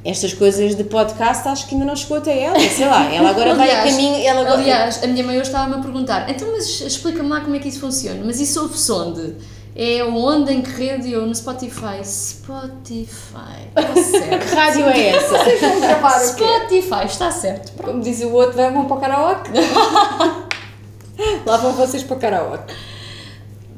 [0.06, 3.12] estas coisas de podcast acho que ainda não chegou até ela, sei lá.
[3.12, 4.16] Ela agora vai a Aliás- caminho.
[4.24, 7.56] Ela agora, Aliás, a minha mãe hoje estava-me a perguntar, então mas explica-me lá como
[7.56, 8.22] é que isso funciona.
[8.24, 9.34] Mas isso ouve-se onde?
[9.82, 11.10] É onde, em que rede?
[11.10, 12.04] Eu no Spotify.
[12.04, 13.70] Spotify.
[13.74, 14.54] Está que certo.
[14.54, 15.38] rádio é essa?
[15.38, 16.20] Vão gravar?
[16.20, 17.72] Spotify, está certo.
[17.72, 17.92] Pronto.
[17.92, 19.52] Como diz o outro, vão para o karaoke.
[21.46, 22.74] Lá vão vocês para o karaoke.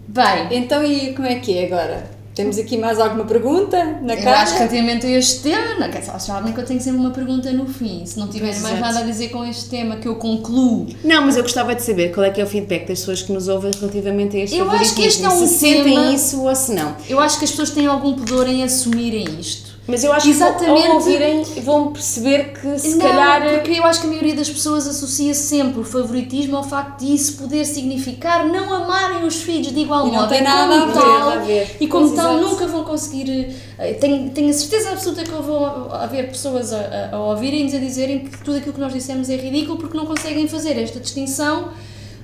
[0.07, 2.09] Bem, Então, e como é que é agora?
[2.41, 4.41] Temos aqui mais alguma pergunta na eu cara?
[4.41, 7.51] acho que relativamente a este tema, não, quer sabem que eu tenho sempre uma pergunta
[7.51, 8.05] no fim.
[8.05, 8.93] Se não tiverem mais Exato.
[8.93, 12.13] nada a dizer com este tema que eu concluo, Não, mas eu gostava de saber
[12.13, 14.69] qual é que é o feedback das pessoas que nos ouvem relativamente a este Eu
[14.69, 16.95] acho que este é um se sentem tema- isso ou se não.
[17.09, 19.70] eu acho que as pessoas têm algum pudor em assumirem isto.
[19.91, 20.87] Mas eu acho que Exatamente.
[20.87, 24.33] ao ouvirem vão perceber que se não, calhar eh, porque eu acho que a maioria
[24.33, 29.35] das pessoas associa sempre o favoritismo ao facto de isso poder significar não amarem os
[29.43, 30.29] filhos de igual E não modo.
[30.29, 31.77] tem E nada como a ver, tal- a ver.
[31.79, 32.49] E como Pois, tal, exato.
[32.49, 33.55] nunca vão conseguir.
[33.77, 36.77] eh, Tenho, tenho a certeza absoluta que vão haver pessoas a,
[37.11, 40.05] a, a ouvirem-nos a dizerem que tudo aquilo que nós dissemos é ridículo porque não
[40.05, 41.69] conseguem fazer esta distinção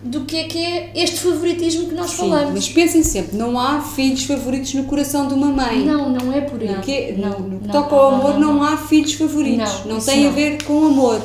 [0.07, 2.53] do que é que é este favoritismo que nós Sim, falamos.
[2.53, 5.85] mas pensem sempre, não há filhos favoritos no coração de uma mãe.
[5.85, 6.67] Não, não é por aí.
[6.69, 9.85] No que, não, no, que não, toca ao não, amor, não, há filhos favoritos.
[9.85, 10.33] Não, Não, tem a não.
[10.35, 11.21] ver com amor.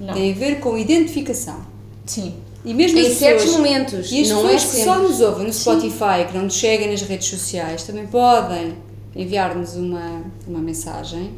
[0.00, 0.14] Não.
[0.14, 1.56] Tem a ver com identificação.
[2.04, 2.34] Sim.
[2.64, 4.84] E mesmo em as certos pessoas, momentos, E as não é pessoas que sempre.
[4.84, 8.74] só nos ouvem no Spotify, que não nos seguem nas redes sociais, também podem
[9.14, 11.30] enviar-nos uma, uma mensagem.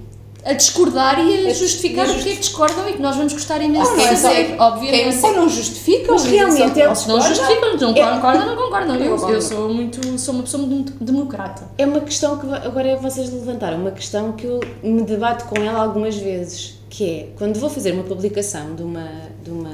[0.45, 3.33] A discordar e a A justificar o que é que discordam e que nós vamos
[3.33, 5.25] gostar imenso Oh, de não é fazer, obviamente.
[5.25, 8.97] Ou não justificam, Mas realmente é- se não justificam, não É- concordam, não concordam.
[8.97, 11.69] Eu, Eu sou muito, sou uma pessoa muito democrata.
[11.77, 15.83] É uma questão que agora vocês levantaram, uma questão que eu me debato com ela
[15.83, 19.09] algumas vezes, que é quando vou fazer uma publicação de uma,
[19.45, 19.71] de uma,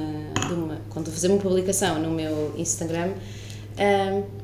[0.47, 3.11] de uma quando vou fazer uma publicação no meu Instagram,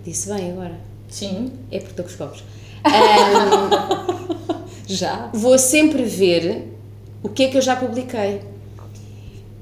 [0.06, 0.76] disse bem agora,
[1.10, 1.52] Sim.
[1.72, 2.44] é porque estou com os copos.
[2.86, 4.61] Ahm,
[4.96, 5.30] Já.
[5.34, 6.68] vou sempre ver
[7.24, 8.42] o que é que eu já publiquei.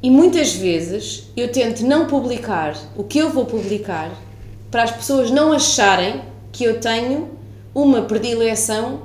[0.01, 4.11] E muitas vezes eu tento não publicar o que eu vou publicar
[4.71, 7.29] para as pessoas não acharem que eu tenho
[7.75, 9.01] uma predileção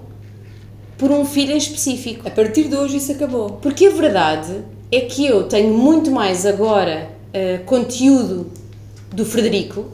[0.97, 2.27] por um filho em específico.
[2.27, 3.59] A partir de hoje isso acabou.
[3.61, 8.53] Porque a verdade é que eu tenho muito mais agora eh, conteúdo
[9.13, 9.87] do Frederico,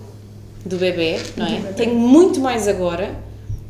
[0.64, 1.72] do bebê, não é?
[1.72, 3.14] Tenho muito mais agora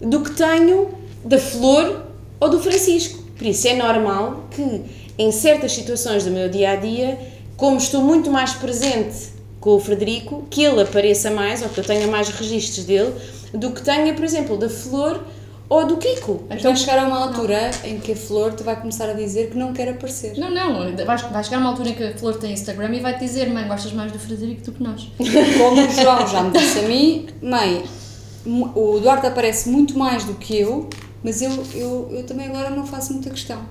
[0.00, 0.88] do que tenho
[1.24, 2.09] da Flor
[2.40, 3.22] ou do Francisco.
[3.36, 4.82] Por isso é normal que
[5.18, 7.18] em certas situações do meu dia a dia,
[7.56, 9.30] como estou muito mais presente
[9.60, 13.14] com o Frederico, que ele apareça mais ou que eu tenha mais registros dele
[13.52, 15.22] do que tenha, por exemplo, da Flor
[15.68, 16.44] ou do Kiko.
[16.48, 19.56] Vai chegar a uma altura em que a Flor te vai começar a dizer que
[19.56, 20.36] não quer aparecer.
[20.36, 23.14] Não, não, vai, vai chegar uma altura em que a Flor tem Instagram e vai
[23.14, 25.08] te dizer, mãe, gostas mais do Frederico do que nós.
[25.58, 27.84] Como o João já me disse a mim, mãe,
[28.74, 30.88] o Eduardo aparece muito mais do que eu,
[31.22, 33.62] mas eu, eu, eu também agora não faço muita questão.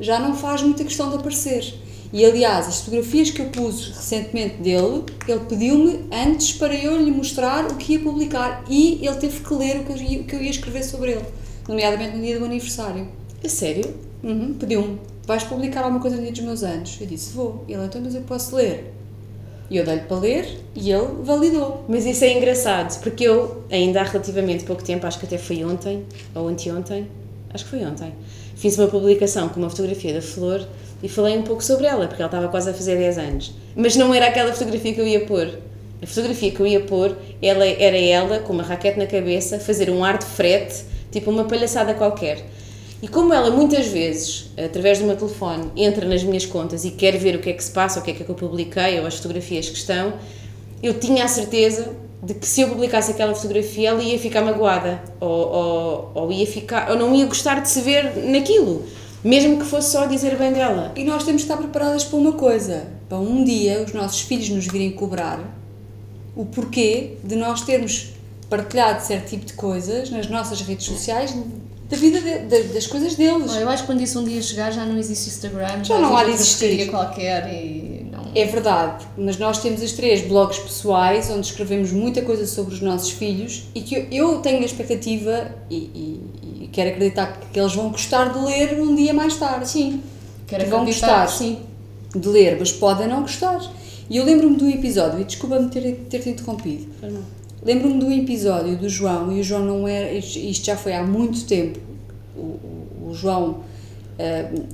[0.00, 1.74] Já não faz muita questão de aparecer.
[2.12, 7.10] E aliás, as fotografias que eu pus recentemente dele, ele pediu-me antes para eu lhe
[7.10, 10.34] mostrar o que ia publicar e ele teve que ler o que eu ia, que
[10.36, 11.24] eu ia escrever sobre ele,
[11.68, 13.08] nomeadamente no dia do aniversário.
[13.44, 13.94] A sério?
[14.22, 16.96] Uhum, Pediu-me, vais publicar alguma coisa no dia dos meus anos?
[17.00, 17.64] Eu disse, vou.
[17.68, 18.94] Ele, então, mas eu posso ler.
[19.70, 21.84] E eu dei-lhe para ler e ele validou.
[21.88, 25.62] Mas isso é engraçado, porque eu, ainda há relativamente pouco tempo, acho que até foi
[25.64, 26.04] ontem,
[26.34, 27.06] ou anteontem,
[27.52, 28.12] acho que foi ontem,
[28.56, 30.66] fiz uma publicação com uma fotografia da Flor
[31.02, 33.54] e falei um pouco sobre ela, porque ela estava quase a fazer 10 anos.
[33.76, 35.58] Mas não era aquela fotografia que eu ia pôr.
[36.00, 39.90] A fotografia que eu ia pôr ela, era ela, com uma raquete na cabeça, fazer
[39.90, 42.44] um ar de frete, tipo uma palhaçada qualquer.
[43.00, 47.16] E como ela muitas vezes, através do meu telefone, entra nas minhas contas e quer
[47.16, 49.14] ver o que é que se passa, o que é que eu publiquei ou as
[49.16, 50.14] fotografias que estão,
[50.82, 55.00] eu tinha a certeza de que se eu publicasse aquela fotografia ela ia ficar magoada
[55.20, 58.84] ou, ou, ou ia ficar ou não ia gostar de se ver naquilo,
[59.22, 60.92] mesmo que fosse só dizer bem dela.
[60.96, 64.48] E nós temos de estar preparadas para uma coisa: para um dia os nossos filhos
[64.48, 65.38] nos virem cobrar
[66.34, 68.10] o porquê de nós termos
[68.50, 71.32] partilhado certo tipo de coisas nas nossas redes sociais
[71.88, 73.54] da vida de- de- das coisas deles.
[73.56, 76.24] Eu acho que quando isso um dia chegar já não existe Instagram, Já não há
[76.24, 76.88] de existir.
[76.90, 78.18] qualquer e não.
[78.34, 82.80] É verdade, mas nós temos os três blogs pessoais onde escrevemos muita coisa sobre os
[82.82, 86.20] nossos filhos e que eu, tenho a expectativa e, e-
[86.64, 89.68] e quero acreditar que eles vão gostar de ler um dia mais tarde.
[89.68, 90.02] Sim.
[90.46, 91.26] Quero Que vão gostar.
[91.28, 91.58] Sim.
[92.14, 93.60] De ler, mas podem não gostar.
[94.10, 96.86] E eu lembro-me do episódio, e desculpa-me ter, ter-te interrompido,
[97.62, 101.44] lembro-me do episódio do João, e o João não era, isto já foi há muito
[101.44, 101.78] tempo,
[102.36, 103.60] o, o- o João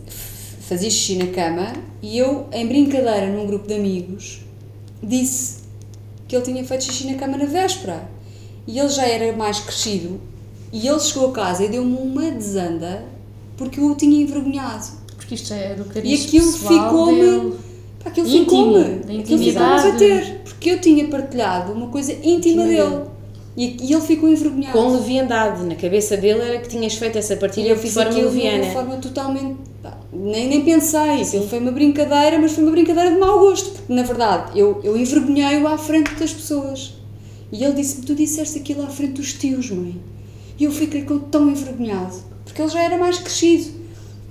[0.07, 1.73] f- fazia xixi na cama
[2.03, 4.41] e eu, em brincadeira, num grupo de amigos,
[5.03, 5.63] disse
[6.27, 8.09] que ele tinha feito xixi na cama na véspera.
[8.67, 10.19] E ele já era mais crescido
[10.73, 13.05] e ele chegou a casa e deu-me uma desanda
[13.59, 14.87] porque eu o tinha envergonhado.
[15.17, 17.53] Porque isto é do E carisma aquilo ficou-me.
[18.05, 18.81] Aquilo ficou-me.
[18.81, 19.93] Aquilo ficou-me a intimidade.
[19.93, 20.41] bater.
[20.65, 22.89] Porque eu tinha partilhado uma coisa íntima dele.
[22.89, 23.03] dele.
[23.55, 24.73] E, e ele ficou envergonhado.
[24.73, 27.93] Com leviandade, na cabeça dele era que tinhas feito essa E partilha eu de fiz
[27.93, 28.65] forma aquilo de leviana.
[28.65, 29.57] uma forma totalmente.
[30.11, 31.21] nem, nem pensei.
[31.21, 33.73] Aquilo foi uma brincadeira, mas foi uma brincadeira de mau gosto.
[33.73, 36.95] Porque, na verdade, eu, eu envergonhei-o à frente das pessoas.
[37.53, 40.01] E ele disse-me: Tu disseste aquilo à frente dos tios, mãe.
[40.59, 42.15] E eu fiquei tão envergonhado.
[42.43, 43.71] Porque ele já era mais crescido.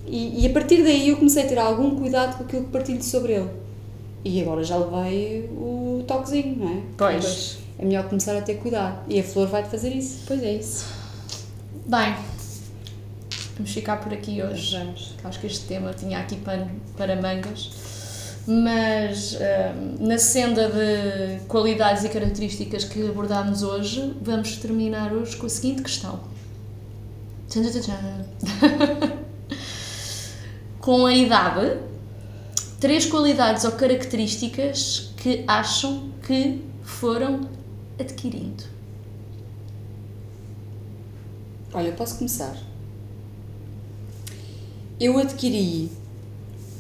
[0.08, 3.04] E, e a partir daí eu comecei a ter algum cuidado com aquilo que partilho
[3.04, 3.50] sobre ele.
[4.24, 6.82] E agora já levei o toquezinho, não é?
[6.98, 7.24] Pois.
[7.24, 9.00] Mas É melhor começar a ter cuidado.
[9.10, 10.24] E a Flor vai-te fazer isso.
[10.26, 10.86] Pois é isso.
[11.86, 12.16] Bem,
[13.56, 14.78] vamos ficar por aqui hoje.
[14.78, 15.16] Vamos.
[15.24, 17.72] Acho que este tema tinha aqui pano para mangas.
[18.46, 25.46] Mas hum, na senda de qualidades e características que abordámos hoje, vamos terminar hoje com
[25.46, 26.20] a seguinte questão.
[27.50, 29.14] Tchan, tchan, tchan.
[30.80, 31.78] com a idade,
[32.84, 37.48] três qualidades ou características que acham que foram
[37.98, 38.66] adquirindo.
[41.74, 42.58] Olha, posso começar.
[45.00, 45.90] Eu adquiri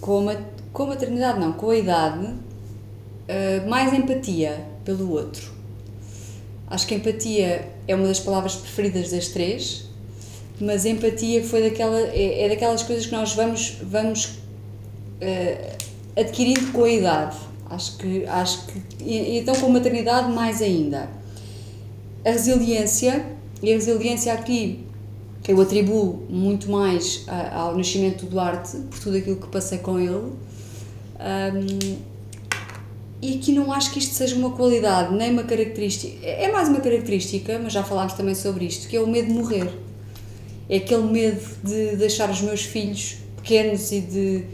[0.01, 0.35] com a,
[0.73, 2.35] com a maternidade, não, com a idade,
[3.29, 5.53] eh, mais empatia pelo outro.
[6.67, 9.85] Acho que empatia é uma das palavras preferidas das três,
[10.59, 14.33] mas empatia foi daquela, é, é daquelas coisas que nós vamos, vamos
[15.21, 15.77] eh,
[16.15, 17.37] adquirindo com a idade.
[17.69, 21.09] Acho que, acho que e, então com a maternidade mais ainda.
[22.25, 23.25] A resiliência,
[23.61, 24.85] e a resiliência aqui
[25.47, 30.31] eu atribuo muito mais ao nascimento do Duarte, por tudo aquilo que passei com ele.
[31.19, 31.97] Ahm,
[33.21, 36.25] e aqui não acho que isto seja uma qualidade, nem uma característica.
[36.25, 39.29] É é mais uma característica, mas já falámos também sobre isto, que é o medo
[39.29, 39.69] de morrer.
[40.69, 44.45] É aquele medo de deixar os meus filhos pequenos e de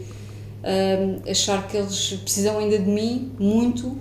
[1.30, 3.96] achar que eles precisam ainda de mim muito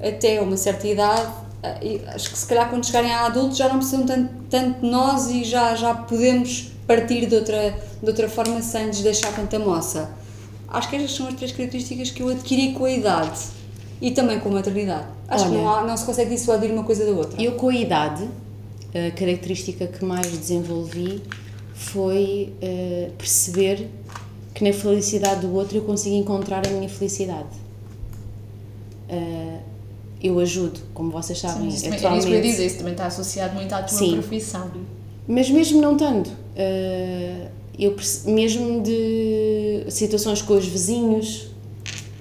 [0.00, 1.32] até uma certa idade.
[1.62, 1.78] Ah,
[2.14, 5.30] Acho que se calhar quando chegarem a adultos já não precisam tanto, tanto de nós
[5.30, 10.10] e já, já podemos partir de outra, de outra forma sem lhes deixar tanta moça.
[10.68, 13.40] Acho que estas são as três características que eu adquiri com a idade
[14.00, 15.06] e também com a maternidade.
[15.28, 15.60] Acho que Olha.
[15.60, 17.40] não, há, não se consegue dissuadir uma coisa da outra.
[17.40, 18.28] Eu, com a idade,
[18.88, 21.22] a característica que mais desenvolvi
[21.74, 23.88] foi eh, perceber
[24.62, 27.48] que na felicidade do outro eu consigo encontrar a minha felicidade.
[29.08, 29.58] Eh,
[30.22, 32.50] eu ajudo, como vocês sabem, Isso também- era isso que eu ia atualmente.
[32.52, 34.12] dizer, isso também está associado muito à tua Sim.
[34.12, 34.70] profissão.
[35.26, 36.30] Mas mesmo não tanto.
[36.54, 37.48] eh,
[37.78, 37.96] eu
[38.26, 41.48] mesmo de situações com os vizinhos,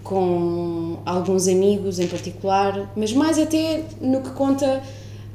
[0.03, 4.81] com alguns amigos em particular, mas mais até no que conta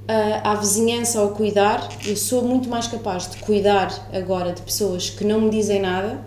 [0.09, 5.11] ah, à vizinhança ao cuidar, eu sou muito mais capaz de cuidar agora de pessoas
[5.11, 6.21] que não me dizem nada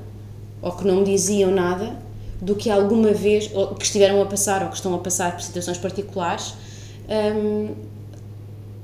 [0.62, 1.98] ou que não me diziam nada
[2.42, 5.42] do que alguma vez, ou que estiveram a passar ou que estão a passar por
[5.42, 6.54] situações particulares.
[7.10, 7.74] Hum,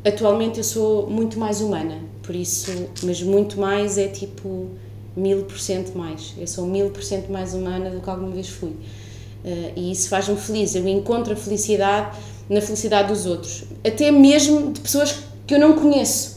[0.03, 2.71] atualmente eu sou muito mais humana, por isso,
[3.03, 4.69] mas muito mais é tipo,
[5.15, 6.33] mil por cento mais.
[6.37, 8.69] Eu sou mil por cento mais humana do que alguma vez fui.
[8.69, 10.73] Uh, e isso faz-me feliz.
[10.73, 12.17] Eu encontro a felicidade
[12.49, 16.34] na felicidade dos outros, até mesmo de pessoas que eu não conheço.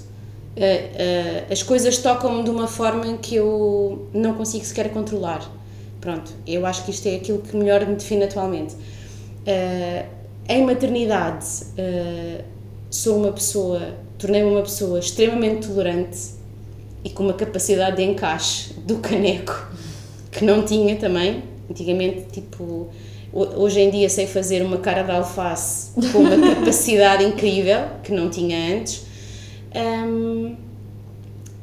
[0.58, 5.48] Uh, uh, as coisas tocam-me de uma forma que eu não consigo sequer controlar.
[6.00, 8.74] Pronto, eu acho que isto é aquilo que melhor me define atualmente.
[10.48, 11.46] em maternidade,
[12.90, 16.34] sou uma pessoa, tornei-me uma pessoa extremamente tolerante
[17.04, 19.68] e com uma capacidade de encaixe do caneco
[20.30, 21.42] que não tinha também.
[21.70, 22.88] Antigamente, tipo,
[23.32, 28.30] hoje em dia sei fazer uma cara de alface com uma capacidade incrível que não
[28.30, 29.07] tinha antes.
[29.74, 30.56] Um,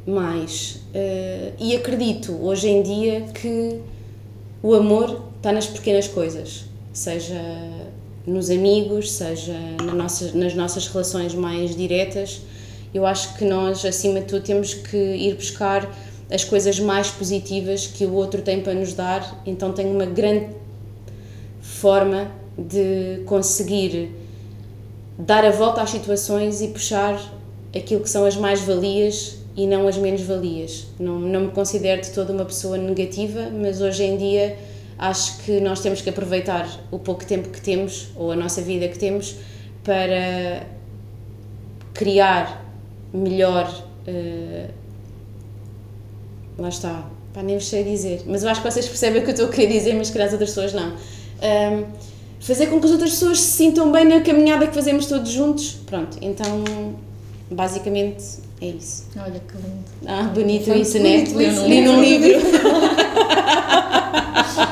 [0.06, 3.82] mais, uh, e acredito hoje em dia que
[4.62, 7.42] o amor está nas pequenas coisas, seja
[8.26, 12.42] nos amigos, seja na nossa, nas nossas relações mais diretas.
[12.94, 15.92] Eu acho que nós, acima de tudo, temos que ir buscar
[16.32, 20.50] as coisas mais positivas que o outro tem para nos dar, então tenho uma grande
[21.62, 24.12] forma de conseguir
[25.18, 27.20] dar a volta às situações e puxar
[27.76, 30.88] aquilo que são as mais-valias e não as menos-valias.
[31.00, 34.58] Não, não me considero de toda uma pessoa negativa, mas hoje em dia
[34.98, 38.88] acho que nós temos que aproveitar o pouco tempo que temos ou a nossa vida
[38.88, 39.36] que temos
[39.84, 40.66] para
[41.94, 42.66] criar
[43.14, 43.86] melhor.
[44.08, 44.70] Uh,
[46.58, 49.30] lá está, pá, nem vos sei dizer, mas eu acho que vocês percebem o que
[49.30, 50.94] eu estou a querer dizer, mas que as outras pessoas não.
[50.94, 51.86] Um,
[52.40, 55.78] fazer com que as outras pessoas se sintam bem na caminhada que fazemos todos juntos.
[55.86, 56.64] Pronto, então
[57.50, 58.24] basicamente
[58.62, 59.06] é isso.
[59.18, 59.86] Olha que lindo.
[60.08, 61.24] Ah, bonito Foi isso, né?
[61.24, 62.42] Li num livro.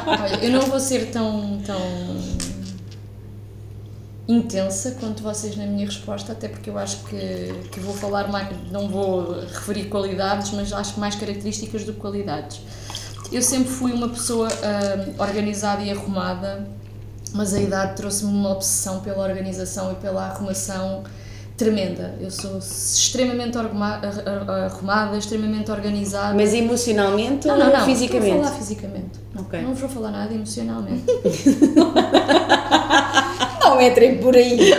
[0.08, 1.82] Olha, eu não vou ser tão, tão
[4.28, 8.50] intensa quanto vocês na minha resposta, até porque eu acho que, que vou falar mais,
[8.72, 12.62] não vou referir qualidades, mas acho mais características do que qualidades.
[13.32, 16.68] Eu sempre fui uma pessoa uh, organizada e arrumada,
[17.34, 21.04] mas a idade trouxe-me uma obsessão pela organização e pela arrumação
[21.64, 22.16] tremenda.
[22.20, 26.36] Eu sou extremamente arrumada, extremamente organizada.
[26.36, 28.30] Mas emocionalmente não, ou não, não, fisicamente?
[28.30, 29.20] Não, vou falar fisicamente.
[29.40, 29.62] Okay.
[29.62, 31.04] Não vou falar nada emocionalmente.
[33.62, 34.74] não entrem por aí.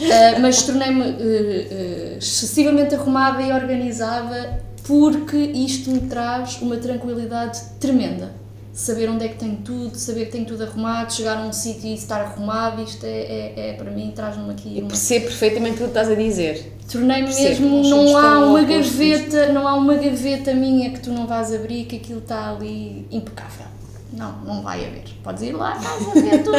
[0.00, 7.60] Uh, mas tornei-me uh, uh, excessivamente arrumada e organizada porque isto me traz uma tranquilidade
[7.78, 8.39] tremenda
[8.72, 11.88] saber onde é que tenho tudo, saber que tenho tudo arrumado, chegar a um sítio
[11.88, 14.78] e estar arrumado, isto é, é, é para mim, traz-me aqui.
[14.78, 14.88] Uma...
[14.88, 16.72] percebo perfeitamente o que estás a dizer.
[16.90, 21.52] Tornei-me mesmo, não há uma gaveta, não há uma gaveta minha que tu não vais
[21.54, 23.66] abrir, que aquilo está ali impecável.
[24.12, 25.04] Não, não vai haver.
[25.22, 26.58] Podes ir lá casa ver tudo.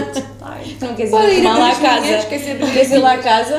[0.82, 2.26] não queres ir, lá à casa.
[2.28, 3.58] Queres ir lá à casa?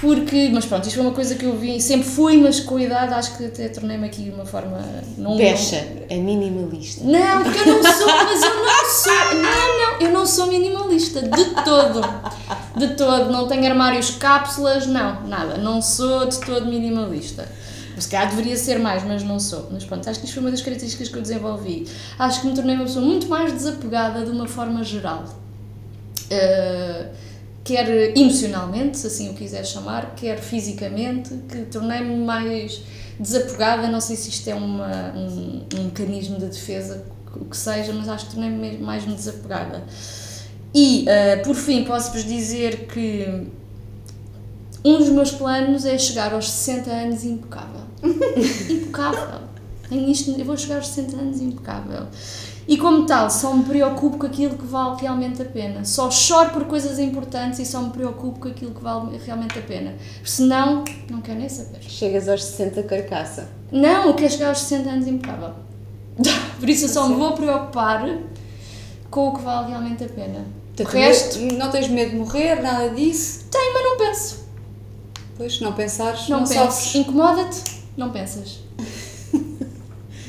[0.00, 2.82] Porque, mas pronto, isto foi uma coisa que eu vi, sempre fui, mas com a
[2.82, 4.78] idade acho que até tornei-me aqui de uma forma.
[5.16, 7.04] Não, Pecha, é minimalista.
[7.04, 9.34] Não, porque eu não sou, mas eu não sou.
[9.34, 12.00] Não, não, eu não sou minimalista, de todo.
[12.76, 13.32] De todo.
[13.32, 15.56] Não tenho armários cápsulas, não, nada.
[15.58, 17.48] Não sou de todo minimalista.
[17.98, 19.68] Se calhar deveria ser mais, mas não sou.
[19.72, 21.88] Mas pronto, acho que isto foi uma das características que eu desenvolvi.
[22.16, 25.24] Acho que me tornei uma pessoa muito mais desapegada de uma forma geral.
[26.30, 27.27] Uh,
[27.68, 32.80] quer emocionalmente, se assim o quiser chamar, quer fisicamente, que tornei-me mais
[33.20, 33.88] desapegada.
[33.88, 37.04] Não sei se isto é uma, um, um mecanismo de defesa,
[37.36, 39.84] o que seja, mas acho que tornei-me mais desapegada.
[40.74, 43.46] E, uh, por fim, posso-vos dizer que
[44.82, 47.82] um dos meus planos é chegar aos 60 anos impecável.
[48.70, 49.40] impecável.
[49.90, 52.06] Tenho isto, eu vou chegar aos 60 anos impecável.
[52.68, 55.86] E como tal, só me preocupo com aquilo que vale realmente a pena.
[55.86, 59.62] Só choro por coisas importantes e só me preocupo com aquilo que vale realmente a
[59.62, 59.94] pena.
[60.22, 61.80] Senão, não quero nem saber.
[61.80, 63.48] Chegas aos 60 carcaça.
[63.72, 65.54] Não, eu quero chegar aos 60 anos impecável.
[66.60, 68.06] Por isso eu só me vou preocupar
[69.10, 70.44] com o que vale realmente a pena.
[70.78, 71.40] O resto...
[71.40, 73.46] Não tens medo de morrer, nada disso?
[73.50, 74.48] Tenho, mas não penso.
[75.38, 76.94] Pois, não pensares, não, não sofres.
[76.96, 77.62] Incomoda-te,
[77.96, 78.58] não pensas.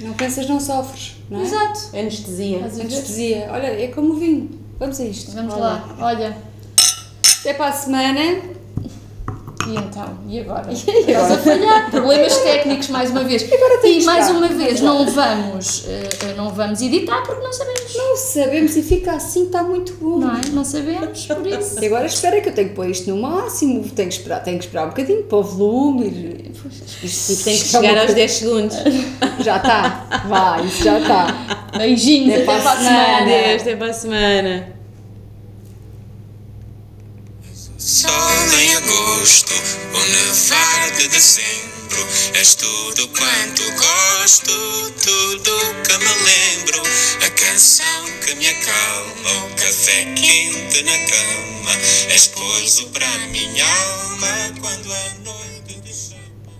[0.09, 1.43] Não pensas, não sofres não é?
[1.43, 1.79] Exato.
[1.95, 2.65] Anestesia.
[2.65, 3.49] Anestesia.
[3.51, 4.49] Olha, é como o vinho.
[4.79, 5.31] Vamos a isto.
[5.31, 5.61] Vamos Olha.
[5.61, 5.95] lá.
[5.99, 6.37] Olha.
[7.39, 8.58] Até para a semana.
[9.69, 10.17] E então?
[10.27, 10.67] E agora?
[10.73, 11.21] E agora?
[11.23, 11.91] Estás a falhar.
[11.91, 13.43] Problemas técnicos, mais uma vez.
[13.43, 17.95] E, mais uma vez, não vamos, uh, não vamos editar porque não sabemos.
[17.95, 20.17] Não sabemos e fica assim, está muito bom.
[20.17, 20.41] Não é?
[20.51, 21.81] Não sabemos, por isso.
[21.81, 24.57] E agora espera que eu tenho que pôr isto no máximo, tenho que esperar, tenho
[24.57, 26.51] que esperar um bocadinho para o volume.
[27.03, 28.77] Isto, tem que chegar aos 10 segundos.
[29.39, 30.23] Já está.
[30.27, 31.27] Vai, isso já está.
[31.77, 33.17] Beijinhos, até, até para a semana.
[33.21, 34.78] Adeus, até para a semana.
[37.79, 38.11] Sol
[38.59, 39.53] em agosto,
[39.93, 42.05] o nevar de dezembro.
[42.33, 45.51] És tudo quanto gosto, tudo
[45.87, 46.83] que me lembro.
[47.25, 51.71] A canção que me acalma, o café quente na cama.
[52.09, 55.58] És pouso para minha alma quando a noite.